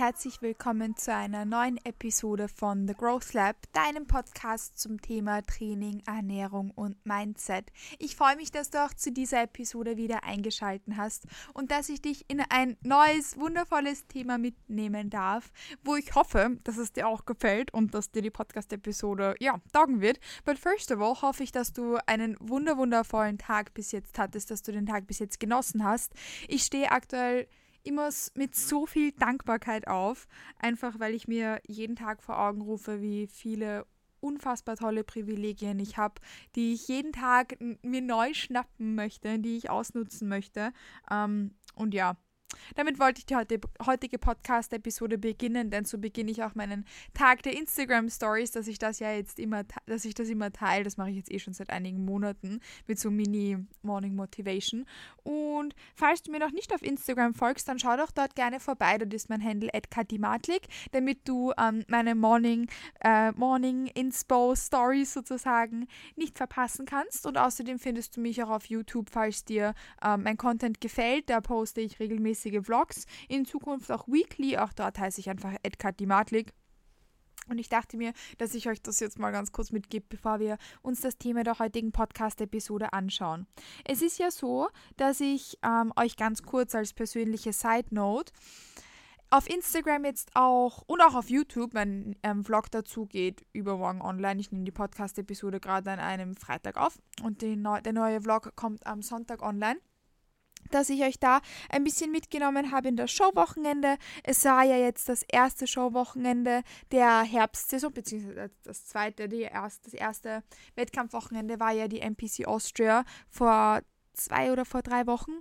herzlich 0.00 0.40
willkommen 0.40 0.96
zu 0.96 1.14
einer 1.14 1.44
neuen 1.44 1.76
Episode 1.84 2.48
von 2.48 2.88
The 2.88 2.94
Growth 2.94 3.34
Lab, 3.34 3.56
deinem 3.74 4.06
Podcast 4.06 4.78
zum 4.78 4.98
Thema 4.98 5.42
Training, 5.42 6.02
Ernährung 6.06 6.70
und 6.70 6.96
Mindset. 7.04 7.66
Ich 7.98 8.16
freue 8.16 8.36
mich, 8.36 8.50
dass 8.50 8.70
du 8.70 8.82
auch 8.82 8.94
zu 8.94 9.12
dieser 9.12 9.42
Episode 9.42 9.98
wieder 9.98 10.24
eingeschaltet 10.24 10.94
hast 10.96 11.26
und 11.52 11.70
dass 11.70 11.90
ich 11.90 12.00
dich 12.00 12.24
in 12.28 12.40
ein 12.48 12.78
neues, 12.80 13.38
wundervolles 13.38 14.06
Thema 14.06 14.38
mitnehmen 14.38 15.10
darf, 15.10 15.52
wo 15.84 15.96
ich 15.96 16.14
hoffe, 16.14 16.56
dass 16.64 16.78
es 16.78 16.94
dir 16.94 17.06
auch 17.06 17.26
gefällt 17.26 17.74
und 17.74 17.92
dass 17.92 18.10
dir 18.10 18.22
die 18.22 18.30
Podcast-Episode, 18.30 19.34
ja, 19.38 19.60
taugen 19.74 20.00
wird. 20.00 20.18
But 20.46 20.58
first 20.58 20.90
of 20.92 21.02
all 21.02 21.20
hoffe 21.20 21.42
ich, 21.42 21.52
dass 21.52 21.74
du 21.74 21.98
einen 22.06 22.38
wunder 22.40 22.78
wundervollen 22.78 23.36
Tag 23.36 23.74
bis 23.74 23.92
jetzt 23.92 24.18
hattest, 24.18 24.50
dass 24.50 24.62
du 24.62 24.72
den 24.72 24.86
Tag 24.86 25.06
bis 25.06 25.18
jetzt 25.18 25.38
genossen 25.38 25.84
hast. 25.84 26.14
Ich 26.48 26.62
stehe 26.62 26.90
aktuell 26.90 27.48
immer 27.82 28.10
mit 28.34 28.54
so 28.54 28.86
viel 28.86 29.12
Dankbarkeit 29.12 29.88
auf, 29.88 30.26
einfach 30.58 30.98
weil 30.98 31.14
ich 31.14 31.28
mir 31.28 31.60
jeden 31.66 31.96
Tag 31.96 32.22
vor 32.22 32.38
Augen 32.38 32.60
rufe, 32.60 33.00
wie 33.00 33.26
viele 33.26 33.86
unfassbar 34.20 34.76
tolle 34.76 35.02
Privilegien 35.02 35.78
ich 35.78 35.96
habe, 35.96 36.20
die 36.54 36.74
ich 36.74 36.88
jeden 36.88 37.12
Tag 37.12 37.56
mir 37.82 38.02
neu 38.02 38.34
schnappen 38.34 38.94
möchte, 38.94 39.38
die 39.38 39.56
ich 39.56 39.70
ausnutzen 39.70 40.28
möchte. 40.28 40.72
Ähm, 41.10 41.54
und 41.74 41.94
ja, 41.94 42.16
damit 42.74 42.98
wollte 42.98 43.20
ich 43.20 43.26
die 43.26 43.36
heutige 43.84 44.18
Podcast-Episode 44.18 45.18
beginnen, 45.18 45.70
denn 45.70 45.84
so 45.84 45.98
beginne 45.98 46.30
ich 46.30 46.42
auch 46.42 46.54
meinen 46.54 46.84
Tag 47.14 47.42
der 47.42 47.56
Instagram-Stories, 47.56 48.52
dass 48.52 48.66
ich 48.66 48.78
das 48.78 48.98
ja 48.98 49.12
jetzt 49.12 49.38
immer, 49.38 49.64
dass 49.86 50.04
ich 50.04 50.14
das 50.14 50.28
immer 50.28 50.52
teile. 50.52 50.84
Das 50.84 50.96
mache 50.96 51.10
ich 51.10 51.16
jetzt 51.16 51.32
eh 51.32 51.38
schon 51.38 51.54
seit 51.54 51.70
einigen 51.70 52.04
Monaten 52.04 52.60
mit 52.86 52.98
so 52.98 53.10
Mini-Morning 53.10 54.14
Motivation. 54.14 54.86
Und 55.22 55.74
falls 55.94 56.22
du 56.22 56.30
mir 56.30 56.38
noch 56.38 56.52
nicht 56.52 56.74
auf 56.74 56.82
Instagram 56.82 57.34
folgst, 57.34 57.68
dann 57.68 57.78
schau 57.78 57.96
doch 57.96 58.10
dort 58.10 58.34
gerne 58.34 58.60
vorbei. 58.60 58.98
Dort 58.98 59.12
ist 59.14 59.28
mein 59.28 59.42
Handle 59.42 59.70
@katimatlik, 59.90 60.62
damit 60.92 61.28
du 61.28 61.52
ähm, 61.58 61.84
meine 61.88 62.14
Morning, 62.14 62.68
äh, 63.00 63.32
Morning 63.32 63.86
Inspo 63.86 64.54
Stories 64.54 65.12
sozusagen 65.12 65.86
nicht 66.16 66.36
verpassen 66.36 66.86
kannst. 66.86 67.26
Und 67.26 67.38
außerdem 67.38 67.78
findest 67.78 68.16
du 68.16 68.20
mich 68.20 68.42
auch 68.42 68.50
auf 68.50 68.66
YouTube, 68.66 69.10
falls 69.10 69.44
dir 69.44 69.74
ähm, 70.04 70.22
mein 70.24 70.36
Content 70.36 70.80
gefällt. 70.80 71.30
Da 71.30 71.40
poste 71.40 71.80
ich 71.80 72.00
regelmäßig 72.00 72.39
regelmäßige 72.44 72.64
Vlogs, 72.64 73.06
in 73.28 73.44
Zukunft 73.44 73.90
auch 73.90 74.06
weekly, 74.08 74.58
auch 74.58 74.72
dort 74.72 74.98
heiße 74.98 75.20
ich 75.20 75.30
einfach 75.30 75.54
Dimatlik. 75.98 76.52
Und 77.48 77.58
ich 77.58 77.68
dachte 77.68 77.96
mir, 77.96 78.12
dass 78.38 78.54
ich 78.54 78.68
euch 78.68 78.80
das 78.82 79.00
jetzt 79.00 79.18
mal 79.18 79.32
ganz 79.32 79.50
kurz 79.50 79.72
mitgebe, 79.72 80.06
bevor 80.08 80.38
wir 80.38 80.56
uns 80.82 81.00
das 81.00 81.16
Thema 81.16 81.42
der 81.42 81.58
heutigen 81.58 81.90
Podcast-Episode 81.90 82.92
anschauen. 82.92 83.46
Es 83.84 84.02
ist 84.02 84.18
ja 84.18 84.30
so, 84.30 84.68
dass 84.96 85.20
ich 85.20 85.58
ähm, 85.64 85.92
euch 85.96 86.16
ganz 86.16 86.42
kurz 86.42 86.74
als 86.74 86.92
persönliche 86.92 87.52
Side 87.52 87.88
Note 87.90 88.32
auf 89.30 89.48
Instagram 89.48 90.04
jetzt 90.04 90.30
auch 90.34 90.82
und 90.86 91.00
auch 91.00 91.14
auf 91.14 91.30
YouTube, 91.30 91.72
mein 91.72 92.14
ähm, 92.22 92.44
Vlog 92.44 92.70
dazu 92.70 93.06
geht 93.06 93.44
übermorgen 93.52 94.02
online. 94.02 94.40
Ich 94.40 94.52
nehme 94.52 94.64
die 94.64 94.70
Podcast-Episode 94.70 95.60
gerade 95.60 95.90
an 95.90 95.98
einem 95.98 96.36
Freitag 96.36 96.76
auf 96.76 97.00
und 97.22 97.42
Neu 97.42 97.80
der 97.80 97.92
neue 97.92 98.20
Vlog 98.20 98.54
kommt 98.54 98.86
am 98.86 99.02
Sonntag 99.02 99.42
online 99.42 99.80
dass 100.74 100.90
ich 100.90 101.02
euch 101.02 101.18
da 101.18 101.40
ein 101.68 101.84
bisschen 101.84 102.10
mitgenommen 102.10 102.70
habe 102.72 102.88
in 102.88 102.96
das 102.96 103.10
Showwochenende. 103.10 103.96
Es 104.22 104.44
war 104.44 104.64
ja 104.64 104.76
jetzt 104.76 105.08
das 105.08 105.22
erste 105.22 105.66
Showwochenende 105.66 106.62
der 106.90 107.22
Herbstsaison, 107.22 107.92
beziehungsweise 107.92 108.50
das 108.64 108.86
zweite, 108.86 109.28
die 109.28 109.42
erst, 109.42 109.86
das 109.86 109.94
erste 109.94 110.42
Wettkampfwochenende 110.74 111.60
war 111.60 111.72
ja 111.72 111.88
die 111.88 112.00
NPC 112.00 112.46
Austria 112.46 113.04
vor 113.28 113.82
zwei 114.12 114.52
oder 114.52 114.64
vor 114.64 114.82
drei 114.82 115.06
Wochen. 115.06 115.32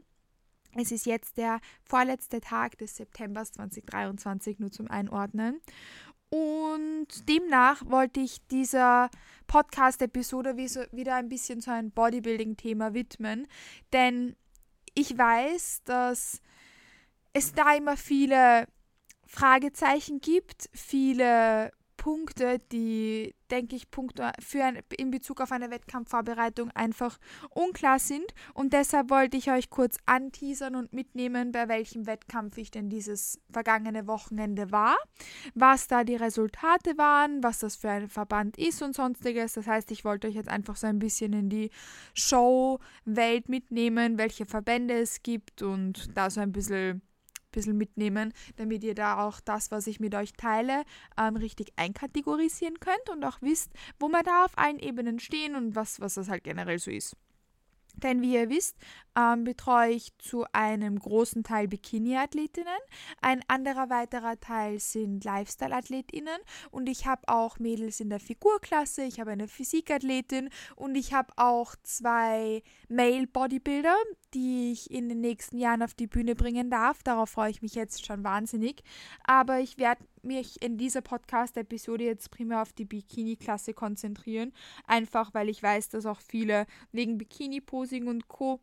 Es 0.75 0.91
ist 0.91 1.05
jetzt 1.05 1.37
der 1.37 1.59
vorletzte 1.83 2.41
Tag 2.41 2.77
des 2.77 2.95
Septembers 2.95 3.53
2023, 3.53 4.59
nur 4.59 4.71
zum 4.71 4.87
Einordnen. 4.87 5.59
Und 6.29 7.07
demnach 7.27 7.81
wollte 7.87 8.19
ich 8.19 8.45
dieser 8.47 9.09
Podcast-Episode 9.47 10.57
wieder 10.57 11.15
ein 11.15 11.27
bisschen 11.27 11.59
so 11.59 11.71
ein 11.71 11.89
Bodybuilding-Thema 11.89 12.93
widmen, 12.93 13.47
denn 13.93 14.35
ich 14.99 15.17
weiß, 15.17 15.81
dass 15.85 16.41
es 17.33 17.53
da 17.53 17.73
immer 17.75 17.97
viele 17.97 18.67
Fragezeichen 19.25 20.19
gibt, 20.19 20.69
viele 20.73 21.71
Punkte, 21.99 22.59
die, 22.71 23.35
denke 23.51 23.75
ich, 23.75 23.91
Punkte 23.91 24.31
für 24.39 24.63
ein, 24.63 24.79
in 24.97 25.11
Bezug 25.11 25.41
auf 25.41 25.51
eine 25.51 25.69
Wettkampfvorbereitung 25.69 26.71
einfach 26.71 27.19
unklar 27.49 27.99
sind. 27.99 28.23
Und 28.53 28.71
deshalb 28.71 29.09
wollte 29.09 29.35
ich 29.35 29.51
euch 29.51 29.69
kurz 29.69 29.97
anteasern 30.05 30.77
und 30.77 30.93
mitnehmen, 30.93 31.51
bei 31.51 31.67
welchem 31.67 32.07
Wettkampf 32.07 32.57
ich 32.57 32.71
denn 32.71 32.89
dieses 32.89 33.41
vergangene 33.51 34.07
Wochenende 34.07 34.71
war, 34.71 34.95
was 35.55 35.87
da 35.87 36.05
die 36.05 36.15
Resultate 36.15 36.97
waren, 36.97 37.43
was 37.43 37.59
das 37.59 37.75
für 37.75 37.89
ein 37.89 38.07
Verband 38.07 38.57
ist 38.57 38.81
und 38.81 38.95
sonstiges. 38.95 39.53
Das 39.53 39.67
heißt, 39.67 39.91
ich 39.91 40.05
wollte 40.05 40.29
euch 40.29 40.35
jetzt 40.35 40.49
einfach 40.49 40.77
so 40.77 40.87
ein 40.87 40.99
bisschen 40.99 41.33
in 41.33 41.49
die 41.49 41.69
Show-Welt 42.13 43.49
mitnehmen, 43.49 44.17
welche 44.17 44.45
Verbände 44.45 44.93
es 44.93 45.21
gibt 45.21 45.61
und 45.61 46.15
da 46.15 46.29
so 46.29 46.39
ein 46.39 46.53
bisschen 46.53 47.01
bisschen 47.51 47.77
mitnehmen, 47.77 48.33
damit 48.57 48.83
ihr 48.83 48.95
da 48.95 49.25
auch 49.25 49.39
das, 49.39 49.71
was 49.71 49.87
ich 49.87 49.99
mit 49.99 50.15
euch 50.15 50.33
teile, 50.33 50.83
ähm, 51.17 51.35
richtig 51.35 51.73
einkategorisieren 51.75 52.79
könnt 52.79 53.09
und 53.09 53.23
auch 53.23 53.41
wisst, 53.41 53.71
wo 53.99 54.07
wir 54.09 54.23
da 54.23 54.45
auf 54.45 54.57
allen 54.57 54.79
Ebenen 54.79 55.19
stehen 55.19 55.55
und 55.55 55.75
was, 55.75 55.99
was 55.99 56.15
das 56.15 56.29
halt 56.29 56.43
generell 56.43 56.79
so 56.79 56.91
ist. 56.91 57.15
Denn 57.95 58.21
wie 58.21 58.35
ihr 58.35 58.49
wisst, 58.49 58.77
ähm, 59.19 59.43
betreue 59.43 59.91
ich 59.91 60.17
zu 60.17 60.45
einem 60.53 60.97
großen 60.99 61.43
Teil 61.43 61.67
Bikini-Athletinnen. 61.67 62.67
Ein 63.21 63.41
anderer 63.47 63.89
weiterer 63.89 64.39
Teil 64.39 64.79
sind 64.79 65.23
Lifestyle-Athletinnen. 65.23 66.39
Und 66.71 66.87
ich 66.87 67.05
habe 67.05 67.21
auch 67.27 67.59
Mädels 67.59 67.99
in 67.99 68.09
der 68.09 68.19
Figurklasse. 68.19 69.03
Ich 69.03 69.19
habe 69.19 69.31
eine 69.31 69.47
Physikathletin 69.47 70.49
und 70.75 70.95
ich 70.95 71.13
habe 71.13 71.33
auch 71.35 71.75
zwei 71.83 72.63
Male-Bodybuilder, 72.87 73.95
die 74.33 74.71
ich 74.71 74.91
in 74.91 75.09
den 75.09 75.21
nächsten 75.21 75.57
Jahren 75.57 75.83
auf 75.83 75.93
die 75.93 76.07
Bühne 76.07 76.35
bringen 76.35 76.69
darf. 76.69 77.03
Darauf 77.03 77.31
freue 77.31 77.51
ich 77.51 77.61
mich 77.61 77.75
jetzt 77.75 78.05
schon 78.05 78.23
wahnsinnig. 78.23 78.83
Aber 79.23 79.59
ich 79.59 79.77
werde 79.77 80.03
mich 80.21 80.61
in 80.61 80.77
dieser 80.77 81.01
Podcast-Episode 81.01 82.03
jetzt 82.03 82.31
primär 82.31 82.61
auf 82.61 82.73
die 82.73 82.85
Bikini-Klasse 82.85 83.73
konzentrieren. 83.73 84.53
Einfach 84.85 85.33
weil 85.33 85.49
ich 85.49 85.61
weiß, 85.63 85.89
dass 85.89 86.05
auch 86.05 86.21
viele 86.21 86.65
wegen 86.91 87.17
Bikini-Posing 87.17 88.07
und 88.07 88.27
Co 88.27 88.59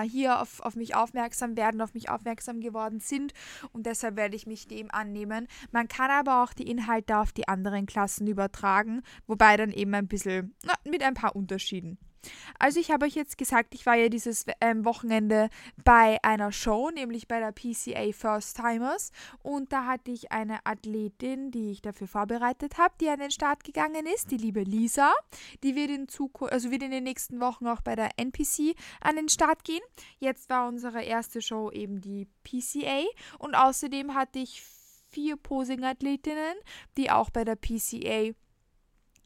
hier 0.00 0.40
auf, 0.40 0.60
auf 0.60 0.74
mich 0.74 0.94
aufmerksam 0.94 1.56
werden, 1.56 1.80
auf 1.80 1.94
mich 1.94 2.08
aufmerksam 2.08 2.60
geworden 2.60 3.00
sind 3.00 3.34
und 3.72 3.86
deshalb 3.86 4.16
werde 4.16 4.36
ich 4.36 4.46
mich 4.46 4.66
dem 4.66 4.90
annehmen. 4.90 5.46
Man 5.70 5.88
kann 5.88 6.10
aber 6.10 6.42
auch 6.42 6.54
die 6.54 6.68
Inhalte 6.68 7.18
auf 7.18 7.32
die 7.32 7.48
anderen 7.48 7.86
Klassen 7.86 8.26
übertragen, 8.26 9.02
wobei 9.26 9.56
dann 9.56 9.70
eben 9.70 9.94
ein 9.94 10.08
bisschen 10.08 10.54
na, 10.64 10.74
mit 10.84 11.02
ein 11.02 11.14
paar 11.14 11.36
Unterschieden. 11.36 11.98
Also 12.58 12.80
ich 12.80 12.90
habe 12.90 13.06
euch 13.06 13.14
jetzt 13.14 13.38
gesagt, 13.38 13.74
ich 13.74 13.86
war 13.86 13.94
ja 13.94 14.08
dieses 14.08 14.46
ähm, 14.60 14.84
Wochenende 14.84 15.48
bei 15.84 16.18
einer 16.22 16.52
Show, 16.52 16.90
nämlich 16.90 17.28
bei 17.28 17.40
der 17.40 17.52
PCA 17.52 18.12
First 18.12 18.56
Timers. 18.56 19.10
Und 19.42 19.72
da 19.72 19.86
hatte 19.86 20.10
ich 20.10 20.32
eine 20.32 20.64
Athletin, 20.64 21.50
die 21.50 21.72
ich 21.72 21.82
dafür 21.82 22.06
vorbereitet 22.06 22.78
habe, 22.78 22.94
die 23.00 23.08
an 23.08 23.18
den 23.18 23.30
Start 23.30 23.64
gegangen 23.64 24.06
ist, 24.06 24.30
die 24.30 24.36
liebe 24.36 24.62
Lisa, 24.62 25.12
die 25.62 25.74
wird 25.74 25.90
in 25.90 26.08
Zukunft, 26.08 26.52
also 26.52 26.70
wird 26.70 26.82
in 26.82 26.90
den 26.90 27.04
nächsten 27.04 27.40
Wochen 27.40 27.66
auch 27.66 27.80
bei 27.80 27.96
der 27.96 28.10
NPC 28.16 28.76
an 29.00 29.16
den 29.16 29.28
Start 29.28 29.64
gehen. 29.64 29.82
Jetzt 30.18 30.50
war 30.50 30.68
unsere 30.68 31.02
erste 31.02 31.42
Show 31.42 31.70
eben 31.70 32.00
die 32.00 32.28
PCA 32.44 33.02
und 33.38 33.54
außerdem 33.54 34.14
hatte 34.14 34.38
ich 34.38 34.62
vier 35.12 35.36
Posing-Athletinnen, 35.36 36.56
die 36.96 37.10
auch 37.10 37.30
bei 37.30 37.44
der 37.44 37.56
PCA 37.56 38.34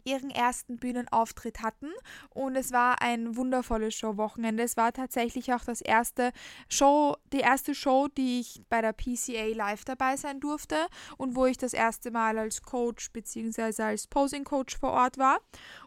ihren 0.06 0.30
ersten 0.30 0.78
Bühnenauftritt 0.78 1.62
hatten 1.62 1.90
und 2.30 2.56
es 2.56 2.72
war 2.72 3.02
ein 3.02 3.36
wundervolles 3.36 3.94
Showwochenende. 3.94 4.62
Es 4.62 4.76
war 4.76 4.92
tatsächlich 4.92 5.52
auch 5.52 5.64
das 5.64 5.80
erste 5.80 6.32
Show, 6.68 7.16
die 7.32 7.40
erste 7.40 7.74
Show, 7.74 8.08
die 8.08 8.40
ich 8.40 8.62
bei 8.68 8.80
der 8.80 8.92
PCA 8.92 9.46
live 9.54 9.84
dabei 9.84 10.16
sein 10.16 10.40
durfte 10.40 10.86
und 11.16 11.34
wo 11.34 11.46
ich 11.46 11.58
das 11.58 11.72
erste 11.72 12.10
Mal 12.10 12.38
als 12.38 12.62
Coach 12.62 13.10
bzw. 13.12 13.82
als 13.82 14.06
Posing 14.06 14.44
Coach 14.44 14.78
vor 14.78 14.92
Ort 14.92 15.18
war. 15.18 15.40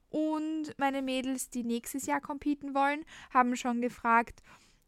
Und 0.10 0.74
meine 0.78 1.02
Mädels, 1.02 1.50
die 1.50 1.64
nächstes 1.64 2.06
Jahr 2.08 2.20
competen 2.20 2.74
wollen, 2.74 3.06
haben 3.32 3.56
schon 3.56 3.82
gefragt, 3.82 4.42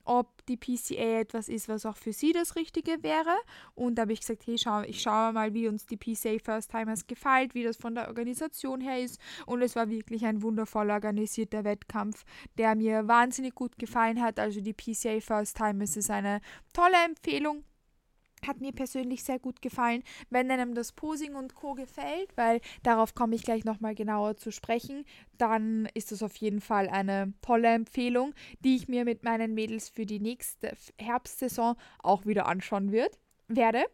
ob 0.06 0.46
die 0.46 0.58
PCA 0.58 1.20
etwas 1.20 1.50
ist, 1.50 1.70
was 1.70 1.86
auch 1.86 1.98
für 1.98 2.14
sie 2.14 2.34
das 2.34 2.56
Richtige 2.56 3.04
wäre. 3.04 3.36
Und 3.76 3.96
da 3.96 4.04
habe 4.04 4.14
ich 4.14 4.22
gesagt, 4.22 4.46
hey, 4.46 4.58
schau, 4.58 4.82
ich 4.82 5.02
schaue 5.02 5.34
mal, 5.34 5.54
wie 5.54 5.68
uns 5.68 5.86
die 5.86 5.98
PCA 5.98 6.38
First 6.44 6.72
Timers 6.72 7.08
gefällt, 7.08 7.54
wie 7.54 7.64
das 7.64 7.78
von 7.78 7.96
der 7.96 8.08
Organisation 8.08 8.82
her 8.82 9.00
ist. 9.00 9.20
Und 9.46 9.62
es 9.62 9.76
war 9.76 9.90
wirklich 9.90 10.26
ein 10.26 10.42
wundervoll 10.42 10.90
organisierter 10.90 11.64
Wettkampf, 11.64 12.24
der 12.58 12.76
mir 12.76 13.08
wahnsinnig 13.08 13.56
gut 13.56 13.78
gefallen 13.78 14.22
hat. 14.22 14.40
Also 14.40 14.62
die 14.62 14.74
PCA 14.74 15.20
First 15.20 15.58
Timers 15.58 15.98
ist 15.98 16.10
eine 16.10 16.42
tolle 16.74 16.98
Empfehlung 17.06 17.64
hat 18.48 18.62
mir 18.62 18.72
persönlich 18.72 19.24
sehr 19.24 19.40
gut 19.40 19.62
gefallen. 19.62 20.04
Wenn 20.30 20.52
einem 20.52 20.74
das 20.74 20.92
Posing 20.92 21.36
und 21.36 21.56
Co. 21.56 21.74
gefällt, 21.74 22.36
weil 22.36 22.62
darauf 22.84 23.16
komme 23.16 23.36
ich 23.36 23.44
gleich 23.44 23.66
nochmal 23.66 23.96
genauer 23.96 24.38
zu 24.38 24.52
sprechen, 24.52 25.06
dann 25.38 25.88
ist 25.94 26.12
das 26.12 26.24
auf 26.24 26.36
jeden 26.38 26.62
Fall 26.62 26.90
eine 26.90 27.34
tolle 27.42 27.70
Empfehlung, 27.70 28.34
die 28.60 28.76
ich 28.76 28.88
mir 28.88 29.06
mit 29.06 29.24
meinen 29.24 29.54
Mädels 29.54 29.90
für 29.90 30.06
die 30.06 30.20
nächste 30.20 30.76
Herbstsaison 30.98 31.76
auch 32.00 32.26
wieder 32.26 32.46
anschauen 32.46 32.92
wird 32.92 33.18
werde. 33.56 33.86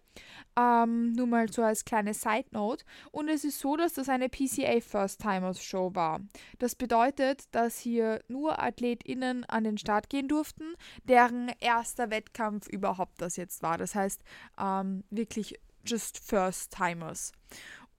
Ähm, 0.58 1.12
nur 1.14 1.28
mal 1.28 1.52
so 1.52 1.62
als 1.62 1.86
kleine 1.86 2.14
Side 2.14 2.48
Note. 2.52 2.84
Und 3.12 3.30
es 3.30 3.44
ist 3.44 3.60
so, 3.60 3.78
dass 3.78 3.94
das 3.94 4.10
eine 4.10 4.30
PCA 4.30 4.80
First 4.82 5.22
Timers 5.22 5.62
Show 5.64 5.94
war. 5.94 6.20
Das 6.58 6.76
bedeutet, 6.76 7.44
dass 7.52 7.78
hier 7.78 8.22
nur 8.28 8.62
AthletInnen 8.62 9.46
an 9.46 9.64
den 9.64 9.78
Start 9.78 10.10
gehen 10.10 10.28
durften, 10.28 10.76
deren 11.04 11.52
erster 11.60 12.10
Wettkampf 12.10 12.68
überhaupt 12.68 13.22
das 13.22 13.36
jetzt 13.36 13.62
war. 13.62 13.78
Das 13.78 13.94
heißt, 13.94 14.24
ähm, 14.60 15.04
wirklich 15.12 15.60
just 15.86 16.20
First 16.20 16.76
Timers. 16.76 17.32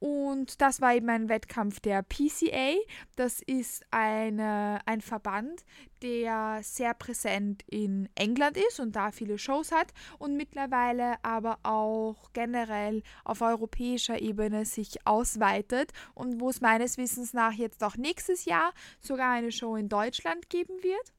Und 0.01 0.61
das 0.61 0.81
war 0.81 0.95
eben 0.95 1.09
ein 1.09 1.29
Wettkampf 1.29 1.81
der 1.81 2.03
PCA. 2.03 2.77
Das 3.17 3.41
ist 3.41 3.85
eine, 3.91 4.81
ein 4.87 5.01
Verband, 5.01 5.65
der 6.03 6.61
sehr 6.63 6.95
präsent 6.95 7.65
in 7.67 8.09
England 8.15 8.57
ist 8.57 8.79
und 8.79 8.95
da 8.95 9.11
viele 9.11 9.39
Shows 9.39 9.73
hat 9.73 9.93
und 10.19 10.37
mittlerweile 10.37 11.17
aber 11.25 11.59
auch 11.65 12.33
generell 12.33 13.03
auf 13.25 13.41
europäischer 13.41 14.21
Ebene 14.21 14.65
sich 14.65 15.05
ausweitet 15.05 15.93
und 16.15 16.41
wo 16.41 16.51
es 16.51 16.61
meines 16.61 16.97
Wissens 16.97 17.33
nach 17.33 17.53
jetzt 17.53 17.83
auch 17.83 17.97
nächstes 17.97 18.45
Jahr 18.45 18.73
sogar 19.01 19.33
eine 19.33 19.51
Show 19.51 19.75
in 19.75 19.89
Deutschland 19.89 20.49
geben 20.49 20.83
wird 20.83 21.13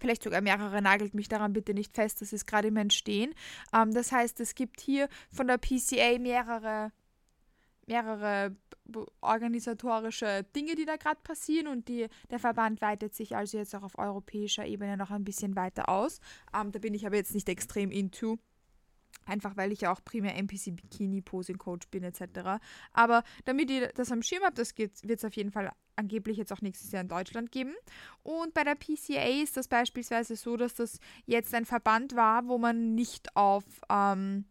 vielleicht 0.00 0.22
sogar 0.22 0.40
mehrere, 0.40 0.80
nagelt 0.80 1.12
mich 1.12 1.28
daran 1.28 1.52
bitte 1.52 1.74
nicht 1.74 1.94
fest, 1.94 2.22
das 2.22 2.32
ist 2.32 2.46
gerade 2.46 2.68
im 2.68 2.76
Entstehen. 2.78 3.34
Ähm, 3.74 3.92
das 3.92 4.12
heißt, 4.12 4.40
es 4.40 4.54
gibt 4.54 4.80
hier 4.80 5.10
von 5.30 5.46
der 5.46 5.58
PCA 5.58 6.18
mehrere 6.18 6.90
mehrere 7.90 8.56
organisatorische 9.20 10.44
Dinge, 10.56 10.74
die 10.74 10.84
da 10.84 10.96
gerade 10.96 11.20
passieren 11.22 11.68
und 11.68 11.88
die, 11.88 12.08
der 12.30 12.38
Verband 12.38 12.80
weitet 12.80 13.14
sich 13.14 13.36
also 13.36 13.58
jetzt 13.58 13.74
auch 13.74 13.82
auf 13.82 13.98
europäischer 13.98 14.66
Ebene 14.66 14.96
noch 14.96 15.10
ein 15.10 15.24
bisschen 15.24 15.56
weiter 15.56 15.88
aus. 15.88 16.20
Ähm, 16.54 16.72
da 16.72 16.78
bin 16.78 16.94
ich 16.94 17.06
aber 17.06 17.16
jetzt 17.16 17.34
nicht 17.34 17.48
extrem 17.48 17.90
into. 17.90 18.38
Einfach 19.26 19.56
weil 19.56 19.70
ich 19.70 19.82
ja 19.82 19.92
auch 19.92 20.02
primär 20.04 20.34
NPC 20.36 20.74
Bikini 20.74 21.20
Posing 21.20 21.58
Coach 21.58 21.88
bin 21.88 22.02
etc. 22.02 22.60
Aber 22.92 23.22
damit 23.44 23.70
ihr 23.70 23.88
das 23.88 24.10
am 24.10 24.22
Schirm 24.22 24.42
habt, 24.44 24.58
das 24.58 24.76
wird 24.76 24.90
es 25.04 25.24
auf 25.24 25.34
jeden 25.34 25.52
Fall 25.52 25.70
angeblich 25.94 26.38
jetzt 26.38 26.52
auch 26.52 26.62
nächstes 26.62 26.90
Jahr 26.90 27.02
in 27.02 27.08
Deutschland 27.08 27.52
geben. 27.52 27.74
Und 28.22 28.54
bei 28.54 28.64
der 28.64 28.74
PCA 28.74 29.42
ist 29.42 29.56
das 29.56 29.68
beispielsweise 29.68 30.36
so, 30.36 30.56
dass 30.56 30.74
das 30.74 30.98
jetzt 31.26 31.54
ein 31.54 31.66
Verband 31.66 32.16
war, 32.16 32.48
wo 32.48 32.58
man 32.58 32.94
nicht 32.94 33.36
auf 33.36 33.64
ähm, 33.90 34.46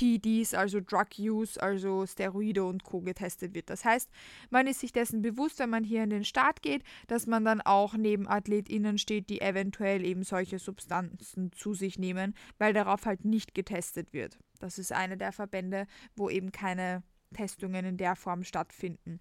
PDs, 0.00 0.54
also 0.54 0.80
Drug 0.80 1.18
Use, 1.18 1.62
also 1.62 2.06
Steroide 2.06 2.64
und 2.64 2.84
Co. 2.84 3.02
getestet 3.02 3.54
wird. 3.54 3.68
Das 3.68 3.84
heißt, 3.84 4.08
man 4.48 4.66
ist 4.66 4.80
sich 4.80 4.92
dessen 4.92 5.20
bewusst, 5.20 5.58
wenn 5.58 5.68
man 5.68 5.84
hier 5.84 6.02
in 6.02 6.08
den 6.08 6.24
Start 6.24 6.62
geht, 6.62 6.82
dass 7.06 7.26
man 7.26 7.44
dann 7.44 7.60
auch 7.60 7.92
neben 7.94 8.26
AthletInnen 8.26 8.96
steht, 8.96 9.28
die 9.28 9.42
eventuell 9.42 10.02
eben 10.06 10.22
solche 10.22 10.58
Substanzen 10.58 11.52
zu 11.52 11.74
sich 11.74 11.98
nehmen, 11.98 12.34
weil 12.56 12.72
darauf 12.72 13.04
halt 13.04 13.26
nicht 13.26 13.54
getestet 13.54 14.14
wird. 14.14 14.38
Das 14.58 14.78
ist 14.78 14.90
einer 14.90 15.16
der 15.16 15.32
Verbände, 15.32 15.86
wo 16.16 16.30
eben 16.30 16.50
keine 16.50 17.02
Testungen 17.34 17.84
in 17.84 17.98
der 17.98 18.16
Form 18.16 18.42
stattfinden. 18.42 19.20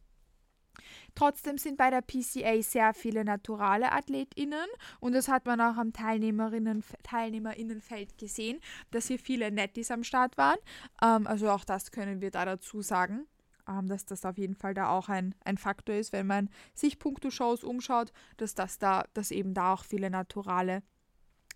Trotzdem 1.15 1.57
sind 1.57 1.77
bei 1.77 1.89
der 1.89 2.01
PCA 2.01 2.61
sehr 2.61 2.93
viele 2.93 3.25
naturale 3.25 3.91
AthletInnen 3.91 4.67
und 4.99 5.13
das 5.13 5.27
hat 5.27 5.45
man 5.45 5.61
auch 5.61 5.77
am 5.77 5.93
Teilnehmerinnen, 5.93 6.83
TeilnehmerInnenfeld 7.03 8.17
gesehen, 8.17 8.59
dass 8.91 9.07
hier 9.07 9.19
viele 9.19 9.51
Netties 9.51 9.91
am 9.91 10.03
Start 10.03 10.37
waren. 10.37 10.57
Ähm, 11.01 11.27
also 11.27 11.49
auch 11.49 11.65
das 11.65 11.91
können 11.91 12.21
wir 12.21 12.31
da 12.31 12.45
dazu 12.45 12.81
sagen, 12.81 13.27
ähm, 13.67 13.87
dass 13.87 14.05
das 14.05 14.25
auf 14.25 14.37
jeden 14.37 14.55
Fall 14.55 14.73
da 14.73 14.89
auch 14.89 15.09
ein, 15.09 15.35
ein 15.45 15.57
Faktor 15.57 15.95
ist, 15.95 16.11
wenn 16.13 16.27
man 16.27 16.49
sich 16.73 16.99
punkto 16.99 17.29
Shows 17.29 17.63
umschaut, 17.63 18.11
dass 18.37 18.55
das 18.55 18.79
da, 18.79 19.05
dass 19.13 19.31
eben 19.31 19.53
da 19.53 19.73
auch 19.73 19.83
viele 19.83 20.09
naturale 20.09 20.83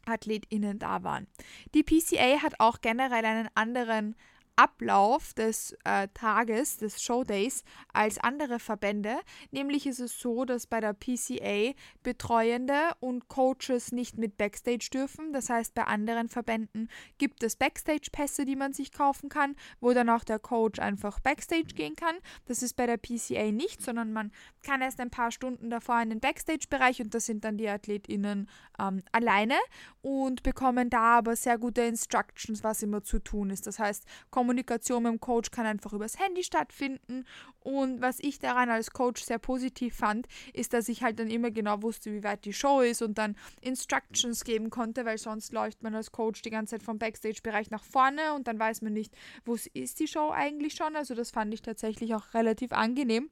AthletInnen 0.06 0.80
da 0.80 1.04
waren. 1.04 1.28
Die 1.74 1.84
PCA 1.84 2.42
hat 2.42 2.60
auch 2.60 2.82
generell 2.82 3.26
einen 3.26 3.50
anderen 3.56 4.16
Ablauf 4.56 5.34
des 5.34 5.76
äh, 5.84 6.08
Tages, 6.14 6.78
des 6.78 7.02
Showdays, 7.02 7.64
als 7.92 8.20
andere 8.20 8.60
Verbände. 8.60 9.16
Nämlich 9.52 9.88
ist 9.88 10.00
es 10.00 10.20
so, 10.20 10.46
dass 10.46 10.68
bei 10.68 10.80
der 10.80 10.94
PCA 10.94 11.74
Betreuende 12.04 12.92
und 13.00 13.28
Coaches 13.28 13.92
nicht 13.92 14.18
mit 14.18 14.38
Backstage 14.38 14.90
dürfen. 14.94 15.34
Das 15.34 15.50
heißt, 15.50 15.74
bei 15.74 15.86
anderen 15.86 16.30
Verbänden 16.30 16.90
gibt 17.18 17.42
es 17.44 17.56
Backstage-Pässe, 17.56 18.46
die 18.46 18.56
man 18.56 18.74
sich 18.74 18.92
kaufen 18.92 19.30
kann, 19.30 19.56
wo 19.80 19.94
dann 19.94 20.10
auch 20.10 20.24
der 20.24 20.40
Coach 20.40 20.80
einfach 20.80 21.20
Backstage 21.20 21.74
gehen 21.76 21.96
kann. 21.96 22.16
Das 22.46 22.62
ist 22.62 22.76
bei 22.76 22.86
der 22.86 22.98
PCA 22.98 23.52
nicht, 23.52 23.82
sondern 23.82 24.14
man 24.14 24.32
kann 24.64 24.82
erst 24.82 25.00
ein 25.00 25.10
paar 25.10 25.32
Stunden 25.32 25.70
davor 25.70 26.02
in 26.02 26.10
den 26.10 26.20
Backstage-Bereich 26.20 27.02
und 27.02 27.14
das 27.14 27.26
sind 27.26 27.44
dann 27.44 27.58
die 27.58 27.70
AthletInnen 27.70 28.50
ähm, 28.80 29.02
alleine 29.12 29.56
und 30.02 30.44
bekommen 30.44 30.90
da 30.90 31.18
aber 31.18 31.36
sehr 31.36 31.58
gute 31.58 31.82
Instructions, 31.82 32.64
was 32.64 32.84
immer 32.84 33.04
zu 33.04 33.20
tun 33.20 33.50
ist. 33.50 33.68
Das 33.68 33.80
heißt, 33.80 34.06
Kommunikation 34.44 35.04
mit 35.04 35.12
dem 35.14 35.20
Coach 35.22 35.52
kann 35.52 35.66
einfach 35.66 35.94
übers 35.94 36.20
Handy 36.20 36.44
stattfinden. 36.44 37.24
Und 37.62 38.02
was 38.02 38.20
ich 38.20 38.40
daran 38.40 38.70
als 38.70 38.92
Coach 38.92 39.24
sehr 39.24 39.40
positiv 39.40 39.96
fand, 39.96 40.28
ist, 40.52 40.74
dass 40.74 40.90
ich 40.90 41.02
halt 41.02 41.18
dann 41.18 41.30
immer 41.30 41.50
genau 41.50 41.82
wusste, 41.82 42.12
wie 42.12 42.26
weit 42.26 42.44
die 42.44 42.52
Show 42.52 42.82
ist 42.82 43.02
und 43.02 43.18
dann 43.18 43.38
Instructions 43.62 44.44
geben 44.44 44.70
konnte, 44.70 45.06
weil 45.06 45.18
sonst 45.18 45.54
läuft 45.54 45.82
man 45.82 45.96
als 45.96 46.12
Coach 46.12 46.42
die 46.42 46.50
ganze 46.50 46.72
Zeit 46.72 46.84
vom 46.84 46.98
Backstage-Bereich 46.98 47.72
nach 47.72 47.86
vorne 47.86 48.34
und 48.34 48.50
dann 48.50 48.60
weiß 48.60 48.82
man 48.82 48.92
nicht, 48.92 49.16
wo 49.46 49.56
ist 49.56 50.02
die 50.02 50.08
Show 50.08 50.30
eigentlich 50.30 50.74
schon. 50.74 50.98
Also 50.98 51.16
das 51.16 51.32
fand 51.32 51.54
ich 51.54 51.62
tatsächlich 51.62 52.14
auch 52.14 52.34
relativ 52.34 52.74
angenehm. 52.74 53.30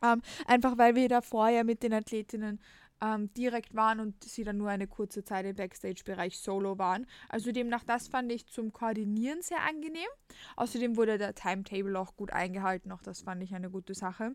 Ähm, 0.00 0.22
einfach 0.46 0.78
weil 0.78 0.94
wir 0.94 1.08
davor 1.08 1.48
ja 1.48 1.64
mit 1.64 1.82
den 1.82 1.92
Athletinnen 1.92 2.60
ähm, 3.00 3.32
direkt 3.34 3.74
waren 3.74 4.00
und 4.00 4.24
sie 4.24 4.44
dann 4.44 4.58
nur 4.58 4.68
eine 4.68 4.86
kurze 4.86 5.24
Zeit 5.24 5.46
im 5.46 5.56
Backstage-Bereich 5.56 6.38
solo 6.38 6.78
waren. 6.78 7.06
Also 7.28 7.52
demnach, 7.52 7.84
das 7.84 8.08
fand 8.08 8.30
ich 8.32 8.46
zum 8.46 8.72
Koordinieren 8.72 9.42
sehr 9.42 9.62
angenehm. 9.62 10.08
Außerdem 10.56 10.96
wurde 10.96 11.18
der 11.18 11.34
Timetable 11.34 11.98
auch 11.98 12.16
gut 12.16 12.32
eingehalten, 12.32 12.92
auch 12.92 13.02
das 13.02 13.22
fand 13.22 13.42
ich 13.42 13.54
eine 13.54 13.70
gute 13.70 13.94
Sache. 13.94 14.34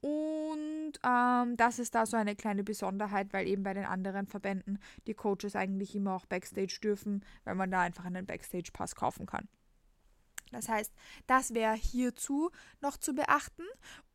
Und 0.00 0.92
ähm, 1.04 1.56
das 1.56 1.78
ist 1.78 1.94
da 1.94 2.06
so 2.06 2.16
eine 2.16 2.36
kleine 2.36 2.62
Besonderheit, 2.62 3.32
weil 3.32 3.48
eben 3.48 3.64
bei 3.64 3.74
den 3.74 3.84
anderen 3.84 4.26
Verbänden 4.26 4.78
die 5.06 5.14
Coaches 5.14 5.56
eigentlich 5.56 5.94
immer 5.94 6.14
auch 6.14 6.26
Backstage 6.26 6.78
dürfen, 6.82 7.24
weil 7.44 7.56
man 7.56 7.70
da 7.70 7.80
einfach 7.80 8.04
einen 8.04 8.26
Backstage-Pass 8.26 8.94
kaufen 8.94 9.26
kann. 9.26 9.48
Das 10.52 10.68
heißt, 10.68 10.92
das 11.26 11.52
wäre 11.52 11.74
hierzu 11.74 12.50
noch 12.80 12.96
zu 12.96 13.14
beachten. 13.14 13.64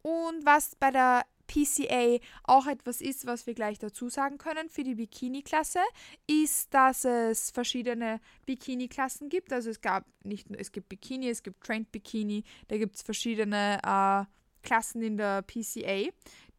Und 0.01 0.45
was 0.45 0.75
bei 0.75 0.91
der 0.91 1.25
PCA 1.47 2.17
auch 2.43 2.67
etwas 2.67 3.01
ist, 3.01 3.25
was 3.25 3.47
wir 3.47 3.53
gleich 3.53 3.79
dazu 3.79 4.09
sagen 4.09 4.37
können 4.37 4.69
für 4.69 4.83
die 4.83 4.95
Bikini-Klasse, 4.95 5.79
ist, 6.27 6.73
dass 6.73 7.05
es 7.05 7.51
verschiedene 7.51 8.19
Bikini-Klassen 8.45 9.29
gibt. 9.29 9.53
Also 9.53 9.69
es 9.69 9.81
gab 9.81 10.05
nicht 10.23 10.49
es 10.51 10.71
gibt 10.71 10.89
Bikini, 10.89 11.29
es 11.29 11.43
gibt 11.43 11.63
Trained 11.63 11.91
Bikini, 11.91 12.43
da 12.67 12.77
gibt 12.77 12.95
es 12.95 13.01
verschiedene 13.01 13.79
äh, 13.83 14.25
Klassen 14.63 15.01
in 15.01 15.17
der 15.17 15.41
PCA, 15.41 16.09